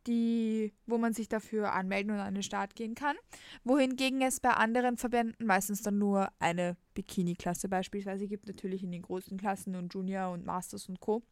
die, 0.07 0.73
wo 0.87 0.99
man 0.99 1.15
sich 1.15 1.29
dafür 1.29 1.73
anmelden 1.73 2.13
und 2.13 2.21
an 2.21 2.35
den 2.35 2.43
Start 2.43 2.75
gehen 2.75 2.95
kann. 2.95 3.17
Wohingegen 3.65 4.21
es 4.23 4.41
bei 4.41 4.51
anderen 4.51 4.97
Verbänden 4.97 5.47
meistens 5.47 5.83
dann 5.83 5.99
nur 5.99 6.29
eine 6.39 6.77
Bikini-Klasse 6.95 7.69
beispielsweise 7.69 8.27
gibt, 8.27 8.47
natürlich 8.47 8.83
in 8.83 8.93
den 8.93 9.03
großen 9.03 9.39
Klassen 9.39 9.75
und 9.77 9.93
Junior 9.95 10.33
und 10.33 10.45
Masters 10.45 10.89
und 10.89 11.01
Co. 11.01 11.23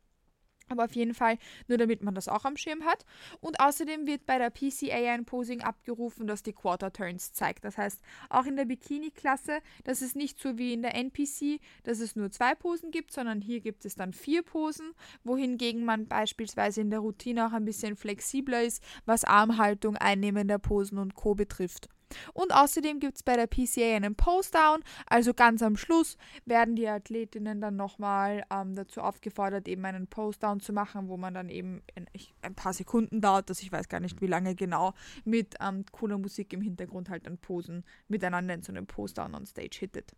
Aber 0.68 0.84
auf 0.84 0.94
jeden 0.94 1.14
Fall 1.14 1.38
nur 1.68 1.78
damit 1.78 2.02
man 2.02 2.14
das 2.14 2.28
auch 2.28 2.44
am 2.44 2.56
Schirm 2.56 2.84
hat. 2.84 3.04
Und 3.40 3.60
außerdem 3.60 4.06
wird 4.06 4.26
bei 4.26 4.38
der 4.38 4.50
PCA 4.50 5.12
ein 5.12 5.24
Posing 5.24 5.62
abgerufen, 5.62 6.26
das 6.26 6.42
die 6.42 6.52
Quarter 6.52 6.92
Turns 6.92 7.32
zeigt. 7.32 7.64
Das 7.64 7.78
heißt, 7.78 8.00
auch 8.30 8.46
in 8.46 8.56
der 8.56 8.64
Bikini-Klasse, 8.64 9.60
das 9.84 10.02
ist 10.02 10.16
nicht 10.16 10.40
so 10.40 10.58
wie 10.58 10.72
in 10.72 10.82
der 10.82 10.94
NPC, 10.94 11.60
dass 11.84 12.00
es 12.00 12.16
nur 12.16 12.30
zwei 12.30 12.54
Posen 12.54 12.90
gibt, 12.90 13.12
sondern 13.12 13.40
hier 13.40 13.60
gibt 13.60 13.84
es 13.84 13.94
dann 13.94 14.12
vier 14.12 14.42
Posen, 14.42 14.92
wohingegen 15.24 15.84
man 15.84 16.06
beispielsweise 16.06 16.80
in 16.80 16.90
der 16.90 17.00
Routine 17.00 17.46
auch 17.46 17.52
ein 17.52 17.64
bisschen 17.64 17.96
flexibler 17.96 18.62
ist, 18.62 18.82
was 19.04 19.24
Armhaltung, 19.24 19.96
Einnehmen 19.96 20.48
der 20.48 20.58
Posen 20.58 20.98
und 20.98 21.14
Co. 21.14 21.34
betrifft. 21.34 21.88
Und 22.34 22.52
außerdem 22.52 23.00
gibt 23.00 23.16
es 23.16 23.22
bei 23.22 23.36
der 23.36 23.46
PCA 23.46 23.96
einen 23.96 24.14
Post-Down, 24.14 24.82
also 25.06 25.34
ganz 25.34 25.62
am 25.62 25.76
Schluss 25.76 26.16
werden 26.44 26.76
die 26.76 26.88
Athletinnen 26.88 27.60
dann 27.60 27.76
nochmal 27.76 28.44
ähm, 28.50 28.74
dazu 28.74 29.00
aufgefordert, 29.00 29.68
eben 29.68 29.84
einen 29.84 30.06
Post-Down 30.06 30.60
zu 30.60 30.72
machen, 30.72 31.08
wo 31.08 31.16
man 31.16 31.34
dann 31.34 31.48
eben 31.48 31.82
in, 31.94 32.06
ein 32.42 32.54
paar 32.54 32.72
Sekunden 32.72 33.20
dauert, 33.20 33.50
dass 33.50 33.62
ich 33.62 33.72
weiß 33.72 33.88
gar 33.88 34.00
nicht 34.00 34.20
wie 34.20 34.26
lange 34.26 34.54
genau, 34.54 34.94
mit 35.24 35.56
ähm, 35.60 35.84
cooler 35.92 36.18
Musik 36.18 36.52
im 36.52 36.60
Hintergrund 36.60 37.08
halt 37.08 37.26
dann 37.26 37.38
Posen 37.38 37.84
miteinander 38.08 38.54
in 38.54 38.62
so 38.62 38.72
einem 38.72 38.86
Post-Down 38.86 39.34
on 39.34 39.46
Stage 39.46 39.78
hittet. 39.78 40.14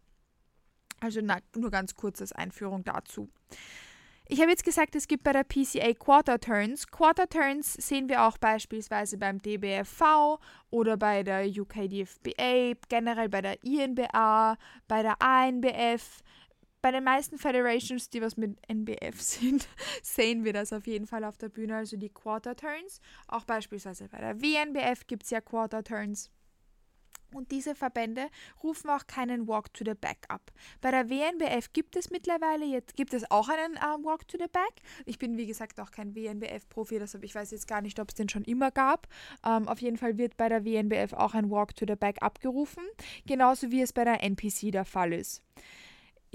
Also 1.01 1.21
na, 1.23 1.39
nur 1.57 1.71
ganz 1.71 1.95
kurz 1.97 2.21
als 2.21 2.33
Einführung 2.33 2.85
dazu. 2.85 3.29
Ich 4.26 4.40
habe 4.40 4.50
jetzt 4.50 4.64
gesagt, 4.64 4.97
es 4.97 5.07
gibt 5.07 5.23
bei 5.23 5.33
der 5.33 5.45
PCA 5.45 5.93
Quarter 5.93 6.40
Turns. 6.40 6.87
Quarter 6.87 7.28
Turns 7.28 7.75
sehen 7.75 8.09
wir 8.09 8.23
auch 8.23 8.38
beispielsweise 8.38 9.19
beim 9.19 9.38
DBFV 9.38 10.38
oder 10.71 10.97
bei 10.97 11.23
der 11.23 11.47
UKDFBA, 11.47 12.73
generell 12.88 13.28
bei 13.28 13.43
der 13.43 13.62
INBA, 13.62 14.57
bei 14.88 15.02
der 15.02 15.21
ANBF. 15.21 16.23
Bei 16.81 16.90
den 16.90 17.04
meisten 17.04 17.37
Federations, 17.37 18.09
die 18.09 18.23
was 18.23 18.38
mit 18.38 18.59
NBF 18.66 19.21
sind, 19.21 19.69
sehen 20.02 20.45
wir 20.45 20.54
das 20.54 20.73
auf 20.73 20.87
jeden 20.87 21.07
Fall 21.07 21.25
auf 21.25 21.37
der 21.37 21.50
Bühne, 21.50 21.76
also 21.76 21.99
die 21.99 22.11
Quarter 22.11 22.57
Turns. 22.57 23.00
Auch 23.28 23.45
beispielsweise 23.45 24.09
bei 24.09 24.19
der 24.19 24.40
WNBF 24.40 25.07
gibt 25.07 25.25
es 25.25 25.31
ja 25.31 25.43
Quarter 25.43 25.85
Turns. 25.85 26.31
Und 27.35 27.50
diese 27.50 27.75
Verbände 27.75 28.29
rufen 28.62 28.91
auch 28.91 29.07
keinen 29.07 29.49
Walk 29.49 29.73
to 29.75 29.85
the 29.85 29.95
Back 29.95 30.19
ab. 30.29 30.53
Bei 30.81 30.91
der 30.91 31.09
WNBF 31.11 31.73
gibt 31.73 31.97
es 31.97 32.11
mittlerweile, 32.11 32.64
jetzt 32.64 32.97
gibt 32.97 33.12
es 33.12 33.31
auch 33.31 33.49
einen 33.49 33.76
äh, 33.76 34.05
Walk 34.05 34.29
to 34.29 34.38
the 34.38 34.49
Back. 34.50 34.75
Ich 35.05 35.19
bin 35.19 35.37
wie 35.37 35.47
gesagt 35.47 35.81
auch 35.81 35.91
kein 35.91 36.14
WNBF-Profi, 36.14 36.99
deshalb 36.99 37.25
ich 37.25 37.35
weiß 37.35 37.50
jetzt 37.50 37.69
gar 37.69 37.83
nicht, 37.83 37.99
ob 38.00 38.11
es 38.11 38.14
den 38.14 38.29
schon 38.29 38.45
immer 38.45 38.71
gab. 38.71 39.09
Ähm, 39.45 39.69
auf 39.69 39.81
jeden 39.81 39.97
Fall 39.97 40.19
wird 40.19 40.37
bei 40.37 40.49
der 40.49 40.64
WNBF 40.64 41.12
auch 41.12 41.35
ein 41.35 41.50
Walk 41.50 41.75
to 41.76 41.85
the 41.87 41.97
Back 41.97 42.23
abgerufen, 42.23 42.85
genauso 43.26 43.71
wie 43.71 43.83
es 43.83 43.93
bei 43.93 44.05
der 44.05 44.23
NPC 44.23 44.71
der 44.73 44.85
Fall 44.85 45.12
ist. 45.12 45.43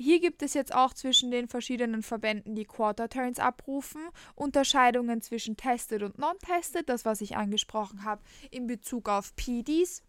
Hier 0.01 0.21
gibt 0.21 0.41
es 0.43 0.53
jetzt 0.53 0.73
auch 0.73 0.93
zwischen 0.93 1.29
den 1.29 1.49
verschiedenen 1.49 2.03
Verbänden, 2.03 2.55
die 2.55 2.63
Quarter 2.63 3.09
Turns 3.09 3.37
abrufen, 3.37 4.01
Unterscheidungen 4.33 5.21
zwischen 5.21 5.57
Tested 5.57 6.03
und 6.03 6.17
Non-Tested, 6.17 6.87
das 6.87 7.03
was 7.03 7.19
ich 7.19 7.35
angesprochen 7.35 8.05
habe, 8.05 8.21
in 8.49 8.65
Bezug 8.65 9.09
auf 9.09 9.35
PDs, 9.35 10.01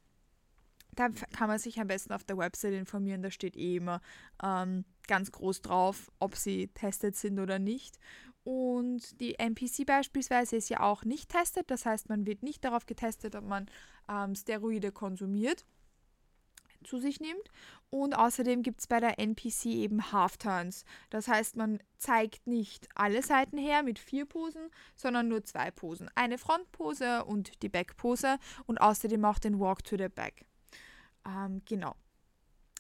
da 0.97 1.09
kann 1.09 1.49
man 1.49 1.59
sich 1.59 1.80
am 1.80 1.87
besten 1.87 2.12
auf 2.12 2.25
der 2.25 2.38
Website 2.38 2.75
informieren. 2.75 3.23
Da 3.23 3.30
steht 3.30 3.56
eh 3.56 3.76
immer 3.76 4.00
ähm, 4.42 4.85
ganz 5.06 5.32
groß 5.32 5.62
drauf, 5.62 6.11
ob 6.18 6.37
sie 6.37 6.68
testet 6.68 7.16
sind 7.16 7.38
oder 7.38 7.59
nicht. 7.59 7.99
Und 8.42 9.20
die 9.20 9.38
NPC 9.38 9.85
beispielsweise 9.87 10.56
ist 10.56 10.70
ja 10.70 10.80
auch 10.80 11.04
nicht 11.04 11.30
testet. 11.30 11.70
Das 11.70 11.85
heißt, 11.85 12.09
man 12.09 12.26
wird 12.26 12.42
nicht 12.42 12.64
darauf 12.64 12.87
getestet, 12.87 13.37
ob 13.37 13.44
man 13.44 13.66
ähm, 14.09 14.35
Steroide 14.35 14.92
konsumiert, 14.92 15.66
zu 16.85 16.99
sich 16.99 17.20
nimmt. 17.20 17.50
Und 17.90 18.14
außerdem 18.14 18.62
gibt 18.62 18.80
es 18.80 18.87
bei 18.87 19.00
der 19.00 19.18
NPC 19.18 19.66
eben 19.66 20.12
Half-Turns. 20.12 20.85
Das 21.11 21.28
heißt, 21.28 21.56
man 21.56 21.80
zeigt 21.99 22.47
nicht 22.47 22.88
alle 22.94 23.23
Seiten 23.23 23.59
her 23.59 23.82
mit 23.82 23.99
vier 23.99 24.25
Posen, 24.25 24.70
sondern 24.97 25.28
nur 25.28 25.44
zwei 25.44 25.70
Posen. 25.70 26.09
Eine 26.14 26.38
Frontpose 26.38 27.25
und 27.25 27.62
die 27.62 27.68
Backpose 27.68 28.38
und 28.66 28.80
außerdem 28.80 29.25
auch 29.25 29.38
den 29.38 29.61
Walk 29.61 29.85
to 29.85 29.99
the 29.99 30.09
Back. 30.09 30.47
Ähm, 31.26 31.62
genau. 31.64 31.94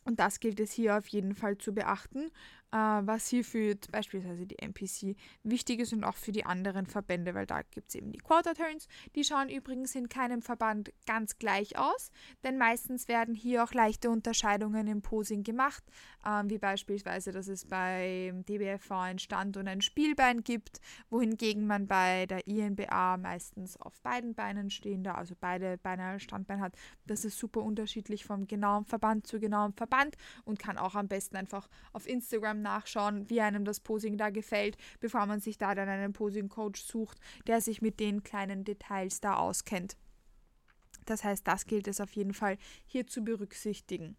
Und 0.04 0.18
das 0.18 0.40
gilt 0.40 0.60
es 0.60 0.72
hier 0.72 0.96
auf 0.96 1.08
jeden 1.08 1.34
Fall 1.34 1.58
zu 1.58 1.74
beachten 1.74 2.30
was 2.72 3.28
hier 3.28 3.44
für 3.44 3.76
beispielsweise 3.90 4.46
die 4.46 4.58
NPC 4.58 5.16
wichtig 5.42 5.80
ist 5.80 5.92
und 5.92 6.04
auch 6.04 6.16
für 6.16 6.32
die 6.32 6.44
anderen 6.46 6.86
Verbände, 6.86 7.34
weil 7.34 7.46
da 7.46 7.62
gibt 7.62 7.88
es 7.88 7.94
eben 7.96 8.12
die 8.12 8.18
Quarter 8.18 8.54
Turns. 8.54 8.86
Die 9.14 9.24
schauen 9.24 9.48
übrigens 9.48 9.94
in 9.94 10.08
keinem 10.08 10.42
Verband 10.42 10.92
ganz 11.06 11.38
gleich 11.38 11.78
aus, 11.78 12.10
denn 12.44 12.58
meistens 12.58 13.08
werden 13.08 13.34
hier 13.34 13.64
auch 13.64 13.72
leichte 13.72 14.10
Unterscheidungen 14.10 14.86
im 14.86 15.02
Posing 15.02 15.42
gemacht, 15.42 15.82
äh, 16.24 16.42
wie 16.46 16.58
beispielsweise, 16.58 17.32
dass 17.32 17.48
es 17.48 17.64
bei 17.64 18.32
DBFV 18.48 18.90
ein 18.92 19.18
Stand- 19.18 19.56
und 19.56 19.66
ein 19.66 19.80
Spielbein 19.80 20.42
gibt, 20.44 20.80
wohingegen 21.08 21.66
man 21.66 21.86
bei 21.86 22.26
der 22.26 22.46
INBA 22.46 23.16
meistens 23.16 23.76
auf 23.78 24.00
beiden 24.00 24.34
Beinen 24.34 24.70
stehender, 24.70 25.18
also 25.18 25.34
beide 25.38 25.78
Beine 25.78 26.04
als 26.04 26.22
Standbein 26.22 26.60
hat. 26.60 26.74
Das 27.06 27.24
ist 27.24 27.38
super 27.38 27.62
unterschiedlich 27.62 28.24
vom 28.24 28.46
genauen 28.46 28.84
Verband 28.84 29.26
zu 29.26 29.40
genauem 29.40 29.72
Verband 29.72 30.16
und 30.44 30.58
kann 30.58 30.78
auch 30.78 30.94
am 30.94 31.08
besten 31.08 31.36
einfach 31.36 31.68
auf 31.92 32.06
Instagram 32.06 32.59
nachschauen, 32.62 33.28
wie 33.28 33.40
einem 33.40 33.64
das 33.64 33.80
Posing 33.80 34.16
da 34.16 34.30
gefällt, 34.30 34.76
bevor 35.00 35.26
man 35.26 35.40
sich 35.40 35.58
da 35.58 35.74
dann 35.74 35.88
einen 35.88 36.12
Posing-Coach 36.12 36.82
sucht, 36.82 37.18
der 37.46 37.60
sich 37.60 37.82
mit 37.82 38.00
den 38.00 38.22
kleinen 38.22 38.64
Details 38.64 39.20
da 39.20 39.36
auskennt. 39.36 39.96
Das 41.06 41.24
heißt, 41.24 41.46
das 41.46 41.66
gilt 41.66 41.88
es 41.88 42.00
auf 42.00 42.12
jeden 42.12 42.34
Fall 42.34 42.56
hier 42.86 43.06
zu 43.06 43.24
berücksichtigen. 43.24 44.16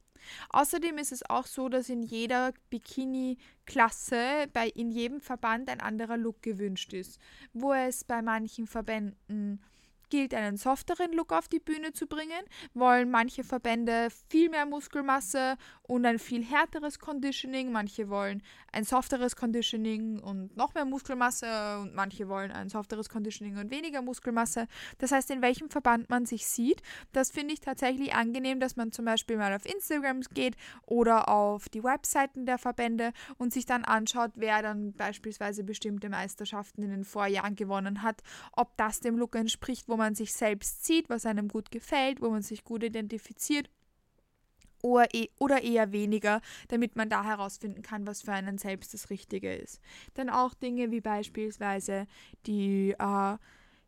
Außerdem 0.49 0.97
ist 0.97 1.11
es 1.11 1.27
auch 1.29 1.45
so, 1.45 1.69
dass 1.69 1.89
in 1.89 2.03
jeder 2.03 2.53
Bikini-Klasse, 2.69 4.47
bei 4.53 4.67
in 4.67 4.91
jedem 4.91 5.21
Verband 5.21 5.69
ein 5.69 5.81
anderer 5.81 6.17
Look 6.17 6.41
gewünscht 6.41 6.93
ist. 6.93 7.19
Wo 7.53 7.73
es 7.73 8.03
bei 8.03 8.21
manchen 8.21 8.67
Verbänden 8.67 9.61
gilt, 10.11 10.35
einen 10.35 10.57
softeren 10.57 11.13
Look 11.13 11.33
auf 11.33 11.47
die 11.47 11.59
Bühne 11.59 11.93
zu 11.93 12.05
bringen, 12.05 12.43
wollen 12.75 13.09
manche 13.09 13.43
Verbände 13.43 14.09
viel 14.29 14.49
mehr 14.49 14.67
Muskelmasse 14.67 15.57
und 15.81 16.05
ein 16.05 16.19
viel 16.19 16.43
härteres 16.43 16.99
Conditioning, 16.99 17.71
manche 17.71 18.09
wollen 18.09 18.43
ein 18.71 18.83
softeres 18.83 19.35
Conditioning 19.35 20.19
und 20.19 20.55
noch 20.55 20.73
mehr 20.75 20.85
Muskelmasse 20.85 21.79
und 21.81 21.95
manche 21.95 22.27
wollen 22.27 22.51
ein 22.51 22.69
softeres 22.69 23.09
Conditioning 23.09 23.57
und 23.57 23.71
weniger 23.71 24.01
Muskelmasse. 24.01 24.67
Das 24.99 25.11
heißt, 25.11 25.31
in 25.31 25.41
welchem 25.41 25.69
Verband 25.69 26.09
man 26.09 26.25
sich 26.25 26.45
sieht, 26.45 26.81
das 27.13 27.31
finde 27.31 27.53
ich 27.53 27.61
tatsächlich 27.61 28.13
angenehm, 28.13 28.59
dass 28.59 28.75
man 28.75 28.91
zum 28.91 29.05
Beispiel 29.05 29.37
mal 29.37 29.53
auf 29.53 29.65
Instagram 29.65 30.21
geht 30.33 30.55
oder 30.85 31.29
auf 31.29 31.69
die 31.69 31.83
Webseiten 31.83 32.45
der 32.45 32.57
Verbände 32.57 33.13
und 33.37 33.53
sich 33.53 33.65
dann 33.65 33.85
anschaut, 33.85 34.31
wer 34.35 34.61
dann 34.61 34.93
beispielsweise 34.93 35.63
bestimmte 35.63 36.09
Meisterschaften 36.09 36.83
in 36.83 36.89
den 36.89 37.05
Vorjahren 37.05 37.55
gewonnen 37.55 38.01
hat, 38.01 38.21
ob 38.51 38.75
das 38.77 38.99
dem 38.99 39.17
Look 39.17 39.35
entspricht, 39.35 39.87
wo 39.87 39.95
man 39.95 40.00
sich 40.15 40.33
selbst 40.33 40.85
sieht, 40.85 41.09
was 41.09 41.25
einem 41.25 41.47
gut 41.47 41.71
gefällt, 41.71 42.21
wo 42.21 42.29
man 42.29 42.41
sich 42.41 42.63
gut 42.63 42.83
identifiziert 42.83 43.69
e-, 44.83 45.29
oder 45.39 45.63
eher 45.63 45.91
weniger, 45.91 46.41
damit 46.67 46.95
man 46.95 47.09
da 47.09 47.23
herausfinden 47.23 47.81
kann, 47.81 48.07
was 48.07 48.23
für 48.23 48.33
einen 48.33 48.57
selbst 48.57 48.93
das 48.93 49.09
Richtige 49.09 49.53
ist. 49.53 49.79
Dann 50.13 50.29
auch 50.29 50.53
Dinge 50.53 50.91
wie 50.91 51.01
beispielsweise 51.01 52.07
die 52.45 52.95
äh, 52.97 53.37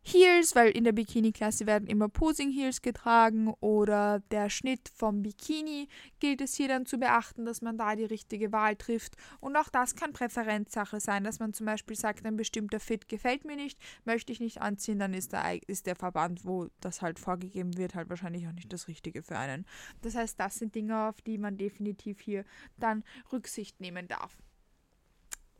Heels, 0.06 0.54
weil 0.54 0.70
in 0.70 0.84
der 0.84 0.92
Bikini-Klasse 0.92 1.66
werden 1.66 1.88
immer 1.88 2.10
Posing-Heels 2.10 2.82
getragen 2.82 3.54
oder 3.60 4.20
der 4.30 4.50
Schnitt 4.50 4.90
vom 4.94 5.22
Bikini 5.22 5.88
gilt 6.20 6.42
es 6.42 6.54
hier 6.54 6.68
dann 6.68 6.84
zu 6.84 6.98
beachten, 6.98 7.46
dass 7.46 7.62
man 7.62 7.78
da 7.78 7.96
die 7.96 8.04
richtige 8.04 8.52
Wahl 8.52 8.76
trifft. 8.76 9.16
Und 9.40 9.56
auch 9.56 9.70
das 9.70 9.96
kann 9.96 10.12
Präferenzsache 10.12 11.00
sein, 11.00 11.24
dass 11.24 11.38
man 11.38 11.54
zum 11.54 11.64
Beispiel 11.64 11.96
sagt, 11.96 12.26
ein 12.26 12.36
bestimmter 12.36 12.80
Fit 12.80 13.08
gefällt 13.08 13.46
mir 13.46 13.56
nicht, 13.56 13.80
möchte 14.04 14.30
ich 14.30 14.40
nicht 14.40 14.60
anziehen, 14.60 14.98
dann 14.98 15.14
ist 15.14 15.32
der, 15.32 15.58
ist 15.68 15.86
der 15.86 15.96
Verband, 15.96 16.44
wo 16.44 16.68
das 16.80 17.00
halt 17.00 17.18
vorgegeben 17.18 17.78
wird, 17.78 17.94
halt 17.94 18.10
wahrscheinlich 18.10 18.46
auch 18.46 18.52
nicht 18.52 18.72
das 18.74 18.88
Richtige 18.88 19.22
für 19.22 19.38
einen. 19.38 19.64
Das 20.02 20.14
heißt, 20.14 20.38
das 20.38 20.56
sind 20.56 20.74
Dinge, 20.74 21.08
auf 21.08 21.22
die 21.22 21.38
man 21.38 21.56
definitiv 21.56 22.20
hier 22.20 22.44
dann 22.76 23.04
Rücksicht 23.32 23.80
nehmen 23.80 24.06
darf. 24.06 24.36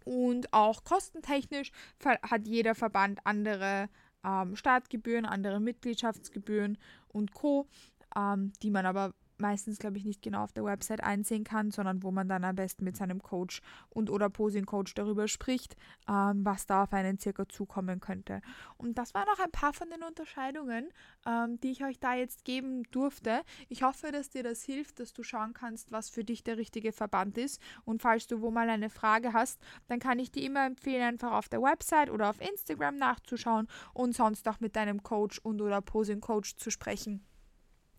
Und 0.04 0.52
auch 0.52 0.84
kostentechnisch 0.84 1.72
hat 2.04 2.46
jeder 2.46 2.74
Verband 2.74 3.20
andere 3.24 3.88
ähm, 4.24 4.56
Startgebühren, 4.56 5.26
andere 5.26 5.60
Mitgliedschaftsgebühren 5.60 6.78
und 7.08 7.32
Co., 7.34 7.66
ähm, 8.16 8.52
die 8.62 8.70
man 8.70 8.86
aber 8.86 9.12
meistens, 9.38 9.78
glaube 9.78 9.98
ich, 9.98 10.04
nicht 10.04 10.22
genau 10.22 10.44
auf 10.44 10.52
der 10.52 10.64
Website 10.64 11.02
einsehen 11.02 11.44
kann, 11.44 11.70
sondern 11.70 12.02
wo 12.02 12.10
man 12.10 12.28
dann 12.28 12.44
am 12.44 12.56
besten 12.56 12.84
mit 12.84 12.96
seinem 12.96 13.22
Coach 13.22 13.60
und 13.90 14.10
oder 14.10 14.30
Posing-Coach 14.30 14.94
darüber 14.94 15.28
spricht, 15.28 15.76
ähm, 16.08 16.44
was 16.44 16.66
da 16.66 16.84
auf 16.84 16.92
einen 16.92 17.18
circa 17.18 17.48
zukommen 17.48 18.00
könnte. 18.00 18.40
Und 18.76 18.98
das 18.98 19.14
waren 19.14 19.28
auch 19.28 19.42
ein 19.42 19.50
paar 19.50 19.72
von 19.72 19.88
den 19.90 20.02
Unterscheidungen, 20.02 20.88
ähm, 21.26 21.60
die 21.60 21.72
ich 21.72 21.84
euch 21.84 21.98
da 21.98 22.14
jetzt 22.14 22.44
geben 22.44 22.84
durfte. 22.90 23.42
Ich 23.68 23.82
hoffe, 23.82 24.12
dass 24.12 24.30
dir 24.30 24.42
das 24.42 24.62
hilft, 24.62 25.00
dass 25.00 25.12
du 25.12 25.22
schauen 25.22 25.52
kannst, 25.52 25.92
was 25.92 26.10
für 26.10 26.24
dich 26.24 26.44
der 26.44 26.56
richtige 26.56 26.92
Verband 26.92 27.38
ist. 27.38 27.60
Und 27.84 28.02
falls 28.02 28.26
du 28.26 28.40
wo 28.40 28.50
mal 28.50 28.68
eine 28.68 28.90
Frage 28.90 29.32
hast, 29.32 29.60
dann 29.88 29.98
kann 29.98 30.18
ich 30.18 30.30
dir 30.30 30.44
immer 30.44 30.66
empfehlen, 30.66 31.02
einfach 31.02 31.32
auf 31.32 31.48
der 31.48 31.62
Website 31.62 32.10
oder 32.10 32.30
auf 32.30 32.40
Instagram 32.40 32.96
nachzuschauen 32.96 33.68
und 33.92 34.14
sonst 34.14 34.48
auch 34.48 34.60
mit 34.60 34.76
deinem 34.76 35.02
Coach 35.02 35.38
und 35.38 35.60
oder 35.60 35.80
Posing-Coach 35.80 36.56
zu 36.56 36.70
sprechen 36.70 37.24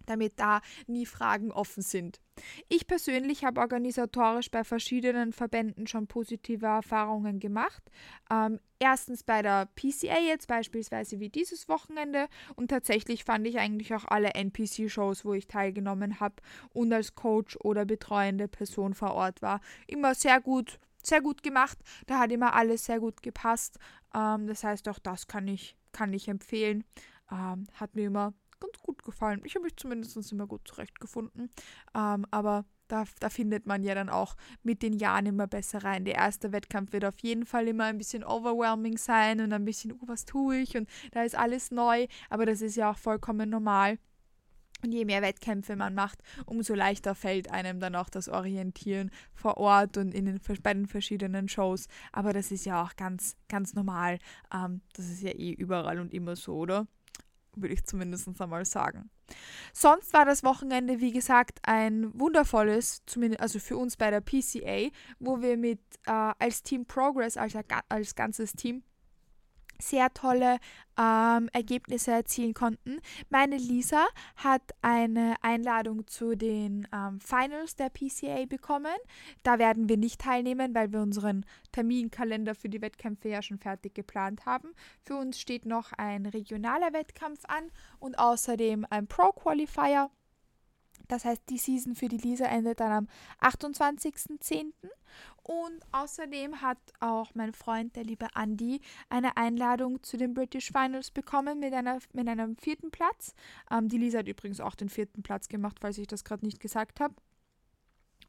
damit 0.05 0.39
da 0.39 0.61
nie 0.87 1.05
Fragen 1.05 1.51
offen 1.51 1.83
sind. 1.83 2.19
Ich 2.67 2.87
persönlich 2.87 3.45
habe 3.45 3.61
organisatorisch 3.61 4.51
bei 4.51 4.63
verschiedenen 4.63 5.31
Verbänden 5.31 5.87
schon 5.87 6.07
positive 6.07 6.65
Erfahrungen 6.65 7.39
gemacht. 7.39 7.83
Ähm, 8.29 8.59
erstens 8.79 9.23
bei 9.23 9.41
der 9.41 9.67
PCA 9.75 10.19
jetzt 10.19 10.47
beispielsweise 10.47 11.19
wie 11.19 11.29
dieses 11.29 11.69
Wochenende 11.69 12.27
und 12.55 12.69
tatsächlich 12.69 13.23
fand 13.23 13.47
ich 13.47 13.59
eigentlich 13.59 13.93
auch 13.93 14.05
alle 14.05 14.33
NPC-Shows, 14.33 15.23
wo 15.23 15.33
ich 15.33 15.47
teilgenommen 15.47 16.19
habe 16.19 16.35
und 16.73 16.91
als 16.91 17.15
Coach 17.15 17.57
oder 17.63 17.85
betreuende 17.85 18.47
Person 18.47 18.93
vor 18.93 19.13
Ort 19.13 19.41
war, 19.41 19.61
immer 19.87 20.13
sehr 20.13 20.41
gut, 20.41 20.79
sehr 21.01 21.21
gut 21.21 21.43
gemacht. 21.43 21.77
Da 22.07 22.19
hat 22.19 22.31
immer 22.31 22.53
alles 22.53 22.85
sehr 22.85 22.99
gut 22.99 23.21
gepasst. 23.23 23.77
Ähm, 24.13 24.47
das 24.47 24.63
heißt, 24.63 24.89
auch 24.89 24.99
das 24.99 25.27
kann 25.27 25.47
ich, 25.47 25.77
kann 25.91 26.13
ich 26.13 26.27
empfehlen. 26.27 26.83
Ähm, 27.31 27.65
hat 27.73 27.95
mir 27.95 28.07
immer 28.07 28.33
ganz 28.65 28.81
gut 28.81 29.03
gefallen. 29.03 29.41
Ich 29.43 29.55
habe 29.55 29.63
mich 29.63 29.75
zumindest 29.75 30.31
immer 30.31 30.47
gut 30.47 30.67
zurechtgefunden. 30.67 31.49
Ähm, 31.95 32.25
aber 32.31 32.65
da, 32.87 33.05
da 33.19 33.29
findet 33.29 33.65
man 33.65 33.83
ja 33.83 33.95
dann 33.95 34.09
auch 34.09 34.35
mit 34.63 34.83
den 34.83 34.93
Jahren 34.93 35.25
immer 35.25 35.47
besser 35.47 35.83
rein. 35.83 36.05
Der 36.05 36.15
erste 36.15 36.51
Wettkampf 36.51 36.93
wird 36.93 37.05
auf 37.05 37.19
jeden 37.19 37.45
Fall 37.45 37.67
immer 37.67 37.85
ein 37.85 37.97
bisschen 37.97 38.23
overwhelming 38.23 38.97
sein 38.97 39.41
und 39.41 39.53
ein 39.53 39.65
bisschen, 39.65 39.93
oh, 39.93 40.07
was 40.07 40.25
tue 40.25 40.57
ich? 40.57 40.77
Und 40.77 40.89
da 41.11 41.23
ist 41.23 41.35
alles 41.35 41.71
neu. 41.71 42.07
Aber 42.29 42.45
das 42.45 42.61
ist 42.61 42.75
ja 42.75 42.91
auch 42.91 42.97
vollkommen 42.97 43.49
normal. 43.49 43.97
Und 44.83 44.91
je 44.91 45.05
mehr 45.05 45.21
Wettkämpfe 45.21 45.75
man 45.75 45.95
macht, 45.95 46.21
umso 46.45 46.75
leichter 46.75 47.15
fällt 47.15 47.49
einem 47.49 47.79
dann 47.79 47.95
auch 47.95 48.09
das 48.09 48.29
Orientieren 48.29 49.09
vor 49.33 49.57
Ort 49.57 49.97
und 49.97 50.13
in 50.13 50.25
den, 50.25 50.39
bei 50.61 50.73
den 50.73 50.85
verschiedenen 50.85 51.47
Shows. 51.47 51.87
Aber 52.11 52.33
das 52.33 52.51
ist 52.51 52.65
ja 52.65 52.83
auch 52.83 52.95
ganz, 52.95 53.35
ganz 53.47 53.73
normal. 53.73 54.19
Ähm, 54.53 54.81
das 54.93 55.09
ist 55.09 55.23
ja 55.23 55.31
eh 55.31 55.53
überall 55.53 55.99
und 55.99 56.13
immer 56.13 56.35
so, 56.35 56.55
oder? 56.55 56.87
Würde 57.57 57.73
ich 57.73 57.85
zumindest 57.85 58.29
einmal 58.41 58.65
sagen. 58.65 59.09
Sonst 59.73 60.13
war 60.13 60.25
das 60.25 60.43
Wochenende, 60.43 60.99
wie 60.99 61.11
gesagt, 61.11 61.59
ein 61.63 62.11
wundervolles, 62.19 63.01
zumindest 63.05 63.41
also 63.41 63.59
für 63.59 63.77
uns 63.77 63.97
bei 63.97 64.11
der 64.11 64.21
PCA, 64.21 64.89
wo 65.19 65.41
wir 65.41 65.57
mit 65.57 65.79
äh, 66.05 66.11
als 66.11 66.63
Team 66.63 66.85
Progress, 66.85 67.37
als, 67.37 67.55
als 67.89 68.15
ganzes 68.15 68.53
Team, 68.53 68.83
sehr 69.79 70.13
tolle 70.13 70.57
ähm, 70.97 71.49
Ergebnisse 71.53 72.11
erzielen 72.11 72.53
konnten. 72.53 72.99
Meine 73.29 73.57
Lisa 73.57 74.05
hat 74.37 74.61
eine 74.81 75.35
Einladung 75.41 76.07
zu 76.07 76.35
den 76.35 76.87
ähm, 76.93 77.19
Finals 77.19 77.75
der 77.75 77.89
PCA 77.89 78.45
bekommen. 78.45 78.95
Da 79.43 79.59
werden 79.59 79.89
wir 79.89 79.97
nicht 79.97 80.21
teilnehmen, 80.21 80.73
weil 80.73 80.91
wir 80.91 81.01
unseren 81.01 81.45
Terminkalender 81.71 82.55
für 82.55 82.69
die 82.69 82.81
Wettkämpfe 82.81 83.29
ja 83.29 83.41
schon 83.41 83.59
fertig 83.59 83.93
geplant 83.93 84.45
haben. 84.45 84.69
Für 85.01 85.15
uns 85.17 85.39
steht 85.39 85.65
noch 85.65 85.91
ein 85.93 86.25
regionaler 86.25 86.93
Wettkampf 86.93 87.41
an 87.45 87.71
und 87.99 88.17
außerdem 88.17 88.85
ein 88.89 89.07
Pro 89.07 89.31
Qualifier. 89.31 90.09
Das 91.07 91.25
heißt, 91.25 91.43
die 91.49 91.57
Season 91.57 91.95
für 91.95 92.07
die 92.07 92.17
Lisa 92.17 92.45
endet 92.45 92.79
dann 92.79 92.91
am 92.91 93.07
28.10. 93.41 94.73
Und 95.43 95.85
außerdem 95.91 96.61
hat 96.61 96.79
auch 96.99 97.35
mein 97.35 97.53
Freund, 97.53 97.95
der 97.95 98.03
liebe 98.03 98.27
Andy, 98.35 98.81
eine 99.09 99.37
Einladung 99.37 100.01
zu 100.01 100.17
den 100.17 100.33
British 100.33 100.71
Finals 100.71 101.11
bekommen 101.11 101.59
mit, 101.59 101.73
einer, 101.73 101.99
mit 102.13 102.27
einem 102.27 102.57
vierten 102.57 102.89
Platz. 102.89 103.35
Ähm, 103.69 103.87
die 103.87 103.97
Lisa 103.97 104.19
hat 104.19 104.27
übrigens 104.27 104.59
auch 104.59 104.75
den 104.75 104.89
vierten 104.89 105.21
Platz 105.21 105.47
gemacht, 105.47 105.77
falls 105.79 105.97
ich 105.99 106.07
das 106.07 106.23
gerade 106.23 106.45
nicht 106.45 106.59
gesagt 106.59 106.99
habe. 106.99 107.13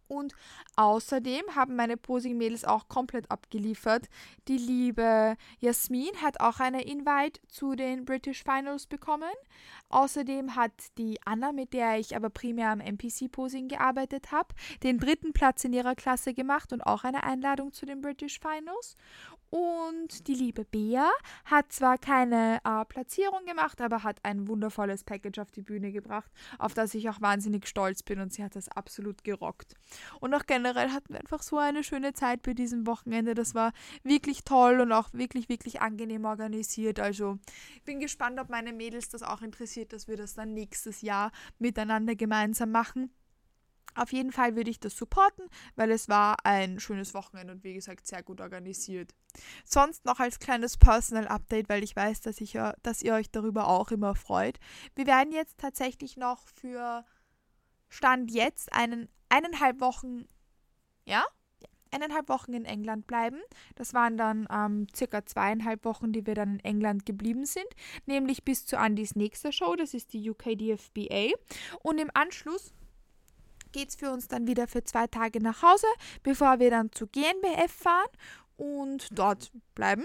Und 0.08 0.34
außerdem 0.76 1.54
haben 1.54 1.76
meine 1.76 1.96
Posing-Mädels 1.96 2.64
auch 2.64 2.88
komplett 2.88 3.30
abgeliefert. 3.30 4.08
Die 4.48 4.58
liebe 4.58 5.36
Jasmin 5.58 6.22
hat 6.22 6.40
auch 6.40 6.60
eine 6.60 6.82
Invite 6.84 7.40
zu 7.48 7.74
den 7.74 8.04
British 8.04 8.42
Finals 8.44 8.86
bekommen. 8.86 9.32
Außerdem 9.88 10.56
hat 10.56 10.72
die 10.98 11.18
Anna, 11.24 11.52
mit 11.52 11.72
der 11.72 11.98
ich 11.98 12.16
aber 12.16 12.30
primär 12.30 12.70
am 12.70 12.80
NPC-Posing 12.80 13.68
gearbeitet 13.68 14.32
habe, 14.32 14.54
den 14.82 14.98
dritten 14.98 15.32
Platz 15.32 15.64
in 15.64 15.72
ihrer 15.72 15.94
Klasse 15.94 16.34
gemacht 16.34 16.72
und 16.72 16.82
auch 16.82 17.04
eine 17.04 17.24
Einladung 17.24 17.72
zu 17.72 17.86
den 17.86 18.00
British 18.00 18.40
Finals. 18.40 18.96
Und 19.56 20.28
die 20.28 20.34
liebe 20.34 20.66
Bea 20.66 21.10
hat 21.46 21.72
zwar 21.72 21.96
keine 21.96 22.60
äh, 22.62 22.84
Platzierung 22.84 23.46
gemacht, 23.46 23.80
aber 23.80 24.02
hat 24.02 24.22
ein 24.22 24.48
wundervolles 24.48 25.02
Package 25.02 25.38
auf 25.38 25.50
die 25.50 25.62
Bühne 25.62 25.92
gebracht, 25.92 26.30
auf 26.58 26.74
das 26.74 26.92
ich 26.92 27.08
auch 27.08 27.22
wahnsinnig 27.22 27.66
stolz 27.66 28.02
bin 28.02 28.20
und 28.20 28.34
sie 28.34 28.44
hat 28.44 28.54
das 28.54 28.68
absolut 28.68 29.24
gerockt. 29.24 29.72
Und 30.20 30.34
auch 30.34 30.44
generell 30.44 30.90
hatten 30.90 31.14
wir 31.14 31.20
einfach 31.20 31.42
so 31.42 31.56
eine 31.56 31.84
schöne 31.84 32.12
Zeit 32.12 32.42
bei 32.42 32.52
diesem 32.52 32.86
Wochenende. 32.86 33.32
Das 33.32 33.54
war 33.54 33.72
wirklich 34.02 34.44
toll 34.44 34.80
und 34.80 34.92
auch 34.92 35.08
wirklich, 35.14 35.48
wirklich 35.48 35.80
angenehm 35.80 36.26
organisiert. 36.26 37.00
Also 37.00 37.38
ich 37.76 37.82
bin 37.84 37.98
gespannt, 37.98 38.38
ob 38.38 38.50
meine 38.50 38.74
Mädels 38.74 39.08
das 39.08 39.22
auch 39.22 39.40
interessiert, 39.40 39.94
dass 39.94 40.06
wir 40.06 40.18
das 40.18 40.34
dann 40.34 40.52
nächstes 40.52 41.00
Jahr 41.00 41.32
miteinander 41.58 42.14
gemeinsam 42.14 42.72
machen. 42.72 43.10
Auf 43.96 44.12
jeden 44.12 44.32
Fall 44.32 44.56
würde 44.56 44.70
ich 44.70 44.78
das 44.78 44.96
supporten, 44.96 45.48
weil 45.74 45.90
es 45.90 46.08
war 46.08 46.36
ein 46.44 46.78
schönes 46.80 47.14
Wochenende 47.14 47.52
und 47.54 47.64
wie 47.64 47.74
gesagt 47.74 48.06
sehr 48.06 48.22
gut 48.22 48.40
organisiert. 48.40 49.14
Sonst 49.64 50.04
noch 50.04 50.20
als 50.20 50.38
kleines 50.38 50.76
Personal 50.76 51.28
Update, 51.28 51.68
weil 51.68 51.82
ich 51.82 51.96
weiß, 51.96 52.20
dass, 52.20 52.40
ich, 52.40 52.58
dass 52.82 53.02
ihr 53.02 53.14
euch 53.14 53.30
darüber 53.30 53.68
auch 53.68 53.90
immer 53.90 54.14
freut. 54.14 54.58
Wir 54.94 55.06
werden 55.06 55.32
jetzt 55.32 55.58
tatsächlich 55.58 56.16
noch 56.16 56.46
für 56.48 57.04
Stand 57.88 58.30
jetzt 58.30 58.72
einen 58.72 59.08
eineinhalb 59.28 59.80
Wochen, 59.80 60.26
ja, 61.04 61.24
eineinhalb 61.90 62.28
Wochen 62.28 62.52
in 62.52 62.64
England 62.64 63.06
bleiben. 63.06 63.40
Das 63.74 63.94
waren 63.94 64.16
dann 64.16 64.46
ähm, 64.50 64.86
circa 64.94 65.24
zweieinhalb 65.24 65.84
Wochen, 65.84 66.12
die 66.12 66.26
wir 66.26 66.34
dann 66.34 66.54
in 66.54 66.64
England 66.64 67.06
geblieben 67.06 67.46
sind, 67.46 67.66
nämlich 68.06 68.44
bis 68.44 68.66
zu 68.66 68.78
Andys 68.78 69.16
nächster 69.16 69.52
Show, 69.52 69.76
das 69.76 69.94
ist 69.94 70.12
die 70.12 70.30
UK 70.30 70.58
DFBA. 70.58 71.30
Und 71.82 71.98
im 71.98 72.10
Anschluss 72.14 72.74
geht 73.76 73.90
es 73.90 73.96
für 73.96 74.10
uns 74.10 74.26
dann 74.26 74.46
wieder 74.46 74.66
für 74.66 74.84
zwei 74.84 75.06
Tage 75.06 75.42
nach 75.42 75.62
Hause, 75.62 75.86
bevor 76.22 76.58
wir 76.60 76.70
dann 76.70 76.90
zu 76.92 77.06
GNBF 77.06 77.70
fahren 77.70 78.08
und 78.56 79.08
dort 79.18 79.52
bleiben. 79.74 80.04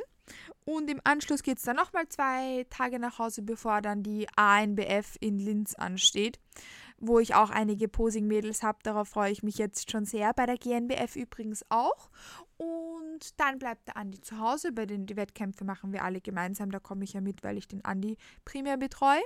Und 0.66 0.90
im 0.90 1.00
Anschluss 1.06 1.42
geht 1.42 1.58
es 1.58 1.64
dann 1.64 1.78
nochmal 1.78 2.08
zwei 2.10 2.66
Tage 2.70 3.00
nach 3.00 3.18
Hause, 3.18 3.42
bevor 3.42 3.82
dann 3.82 4.04
die 4.04 4.28
ANBF 4.36 5.16
in 5.22 5.40
Linz 5.40 5.76
ansteht 5.76 6.38
wo 7.02 7.20
ich 7.20 7.34
auch 7.34 7.50
einige 7.50 7.88
Posing-Mädels 7.88 8.62
habe. 8.64 8.78
Darauf 8.84 9.10
freue 9.10 9.32
ich 9.32 9.44
mich 9.44 9.58
jetzt 9.58 9.92
schon 9.92 10.06
sehr. 10.06 10.34
Bei 10.34 10.46
der 10.46 10.58
GNBF 10.58 11.16
übrigens 11.16 11.66
auch. 11.70 12.10
Und 12.62 13.40
dann 13.40 13.58
bleibt 13.58 13.88
der 13.88 13.98
Andi 13.98 14.22
zu 14.22 14.38
Hause. 14.38 14.72
Bei 14.72 14.86
den 14.86 15.08
die 15.08 15.16
Wettkämpfe 15.16 15.64
machen 15.66 15.94
wir 15.94 16.04
alle 16.04 16.22
gemeinsam. 16.22 16.70
Da 16.70 16.80
komme 16.80 17.04
ich 17.04 17.14
ja 17.14 17.22
mit, 17.22 17.44
weil 17.44 17.58
ich 17.58 17.68
den 17.68 17.84
Andi 17.84 18.18
primär 18.46 18.78
betreue. 18.78 19.24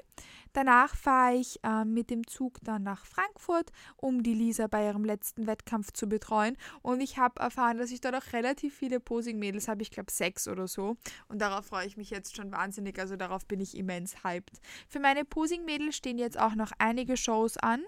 Danach 0.54 0.96
fahre 0.96 1.36
ich 1.36 1.60
äh, 1.64 1.84
mit 1.84 2.10
dem 2.10 2.26
Zug 2.26 2.60
dann 2.64 2.84
nach 2.84 3.06
Frankfurt, 3.06 3.72
um 3.98 4.24
die 4.24 4.34
Lisa 4.34 4.68
bei 4.68 4.86
ihrem 4.86 5.04
letzten 5.04 5.48
Wettkampf 5.48 5.92
zu 5.92 6.08
betreuen. 6.08 6.56
Und 6.82 7.02
ich 7.02 7.18
habe 7.18 7.42
erfahren, 7.42 7.78
dass 7.78 7.92
ich 7.92 8.00
dort 8.00 8.16
auch 8.16 8.32
relativ 8.32 8.74
viele 8.74 9.02
Posing-Mädels 9.02 9.68
habe. 9.68 9.82
Ich 9.82 9.92
glaube 9.92 10.14
sechs 10.14 10.48
oder 10.48 10.70
so. 10.70 10.96
Und 11.28 11.42
darauf 11.42 11.66
freue 11.66 11.88
ich 11.88 11.98
mich 11.98 12.10
jetzt 12.12 12.38
schon 12.38 12.54
wahnsinnig. 12.54 12.98
Also 13.00 13.18
darauf 13.18 13.46
bin 13.46 13.60
ich 13.60 13.76
immens 13.76 14.24
hyped. 14.24 14.62
Für 14.88 15.02
meine 15.02 15.26
Posing-Mädels 15.26 15.98
stehen 15.98 16.18
jetzt 16.18 16.40
auch 16.40 16.56
noch 16.56 16.72
einige 16.80 17.18
Shows 17.18 17.58
an. 17.58 17.84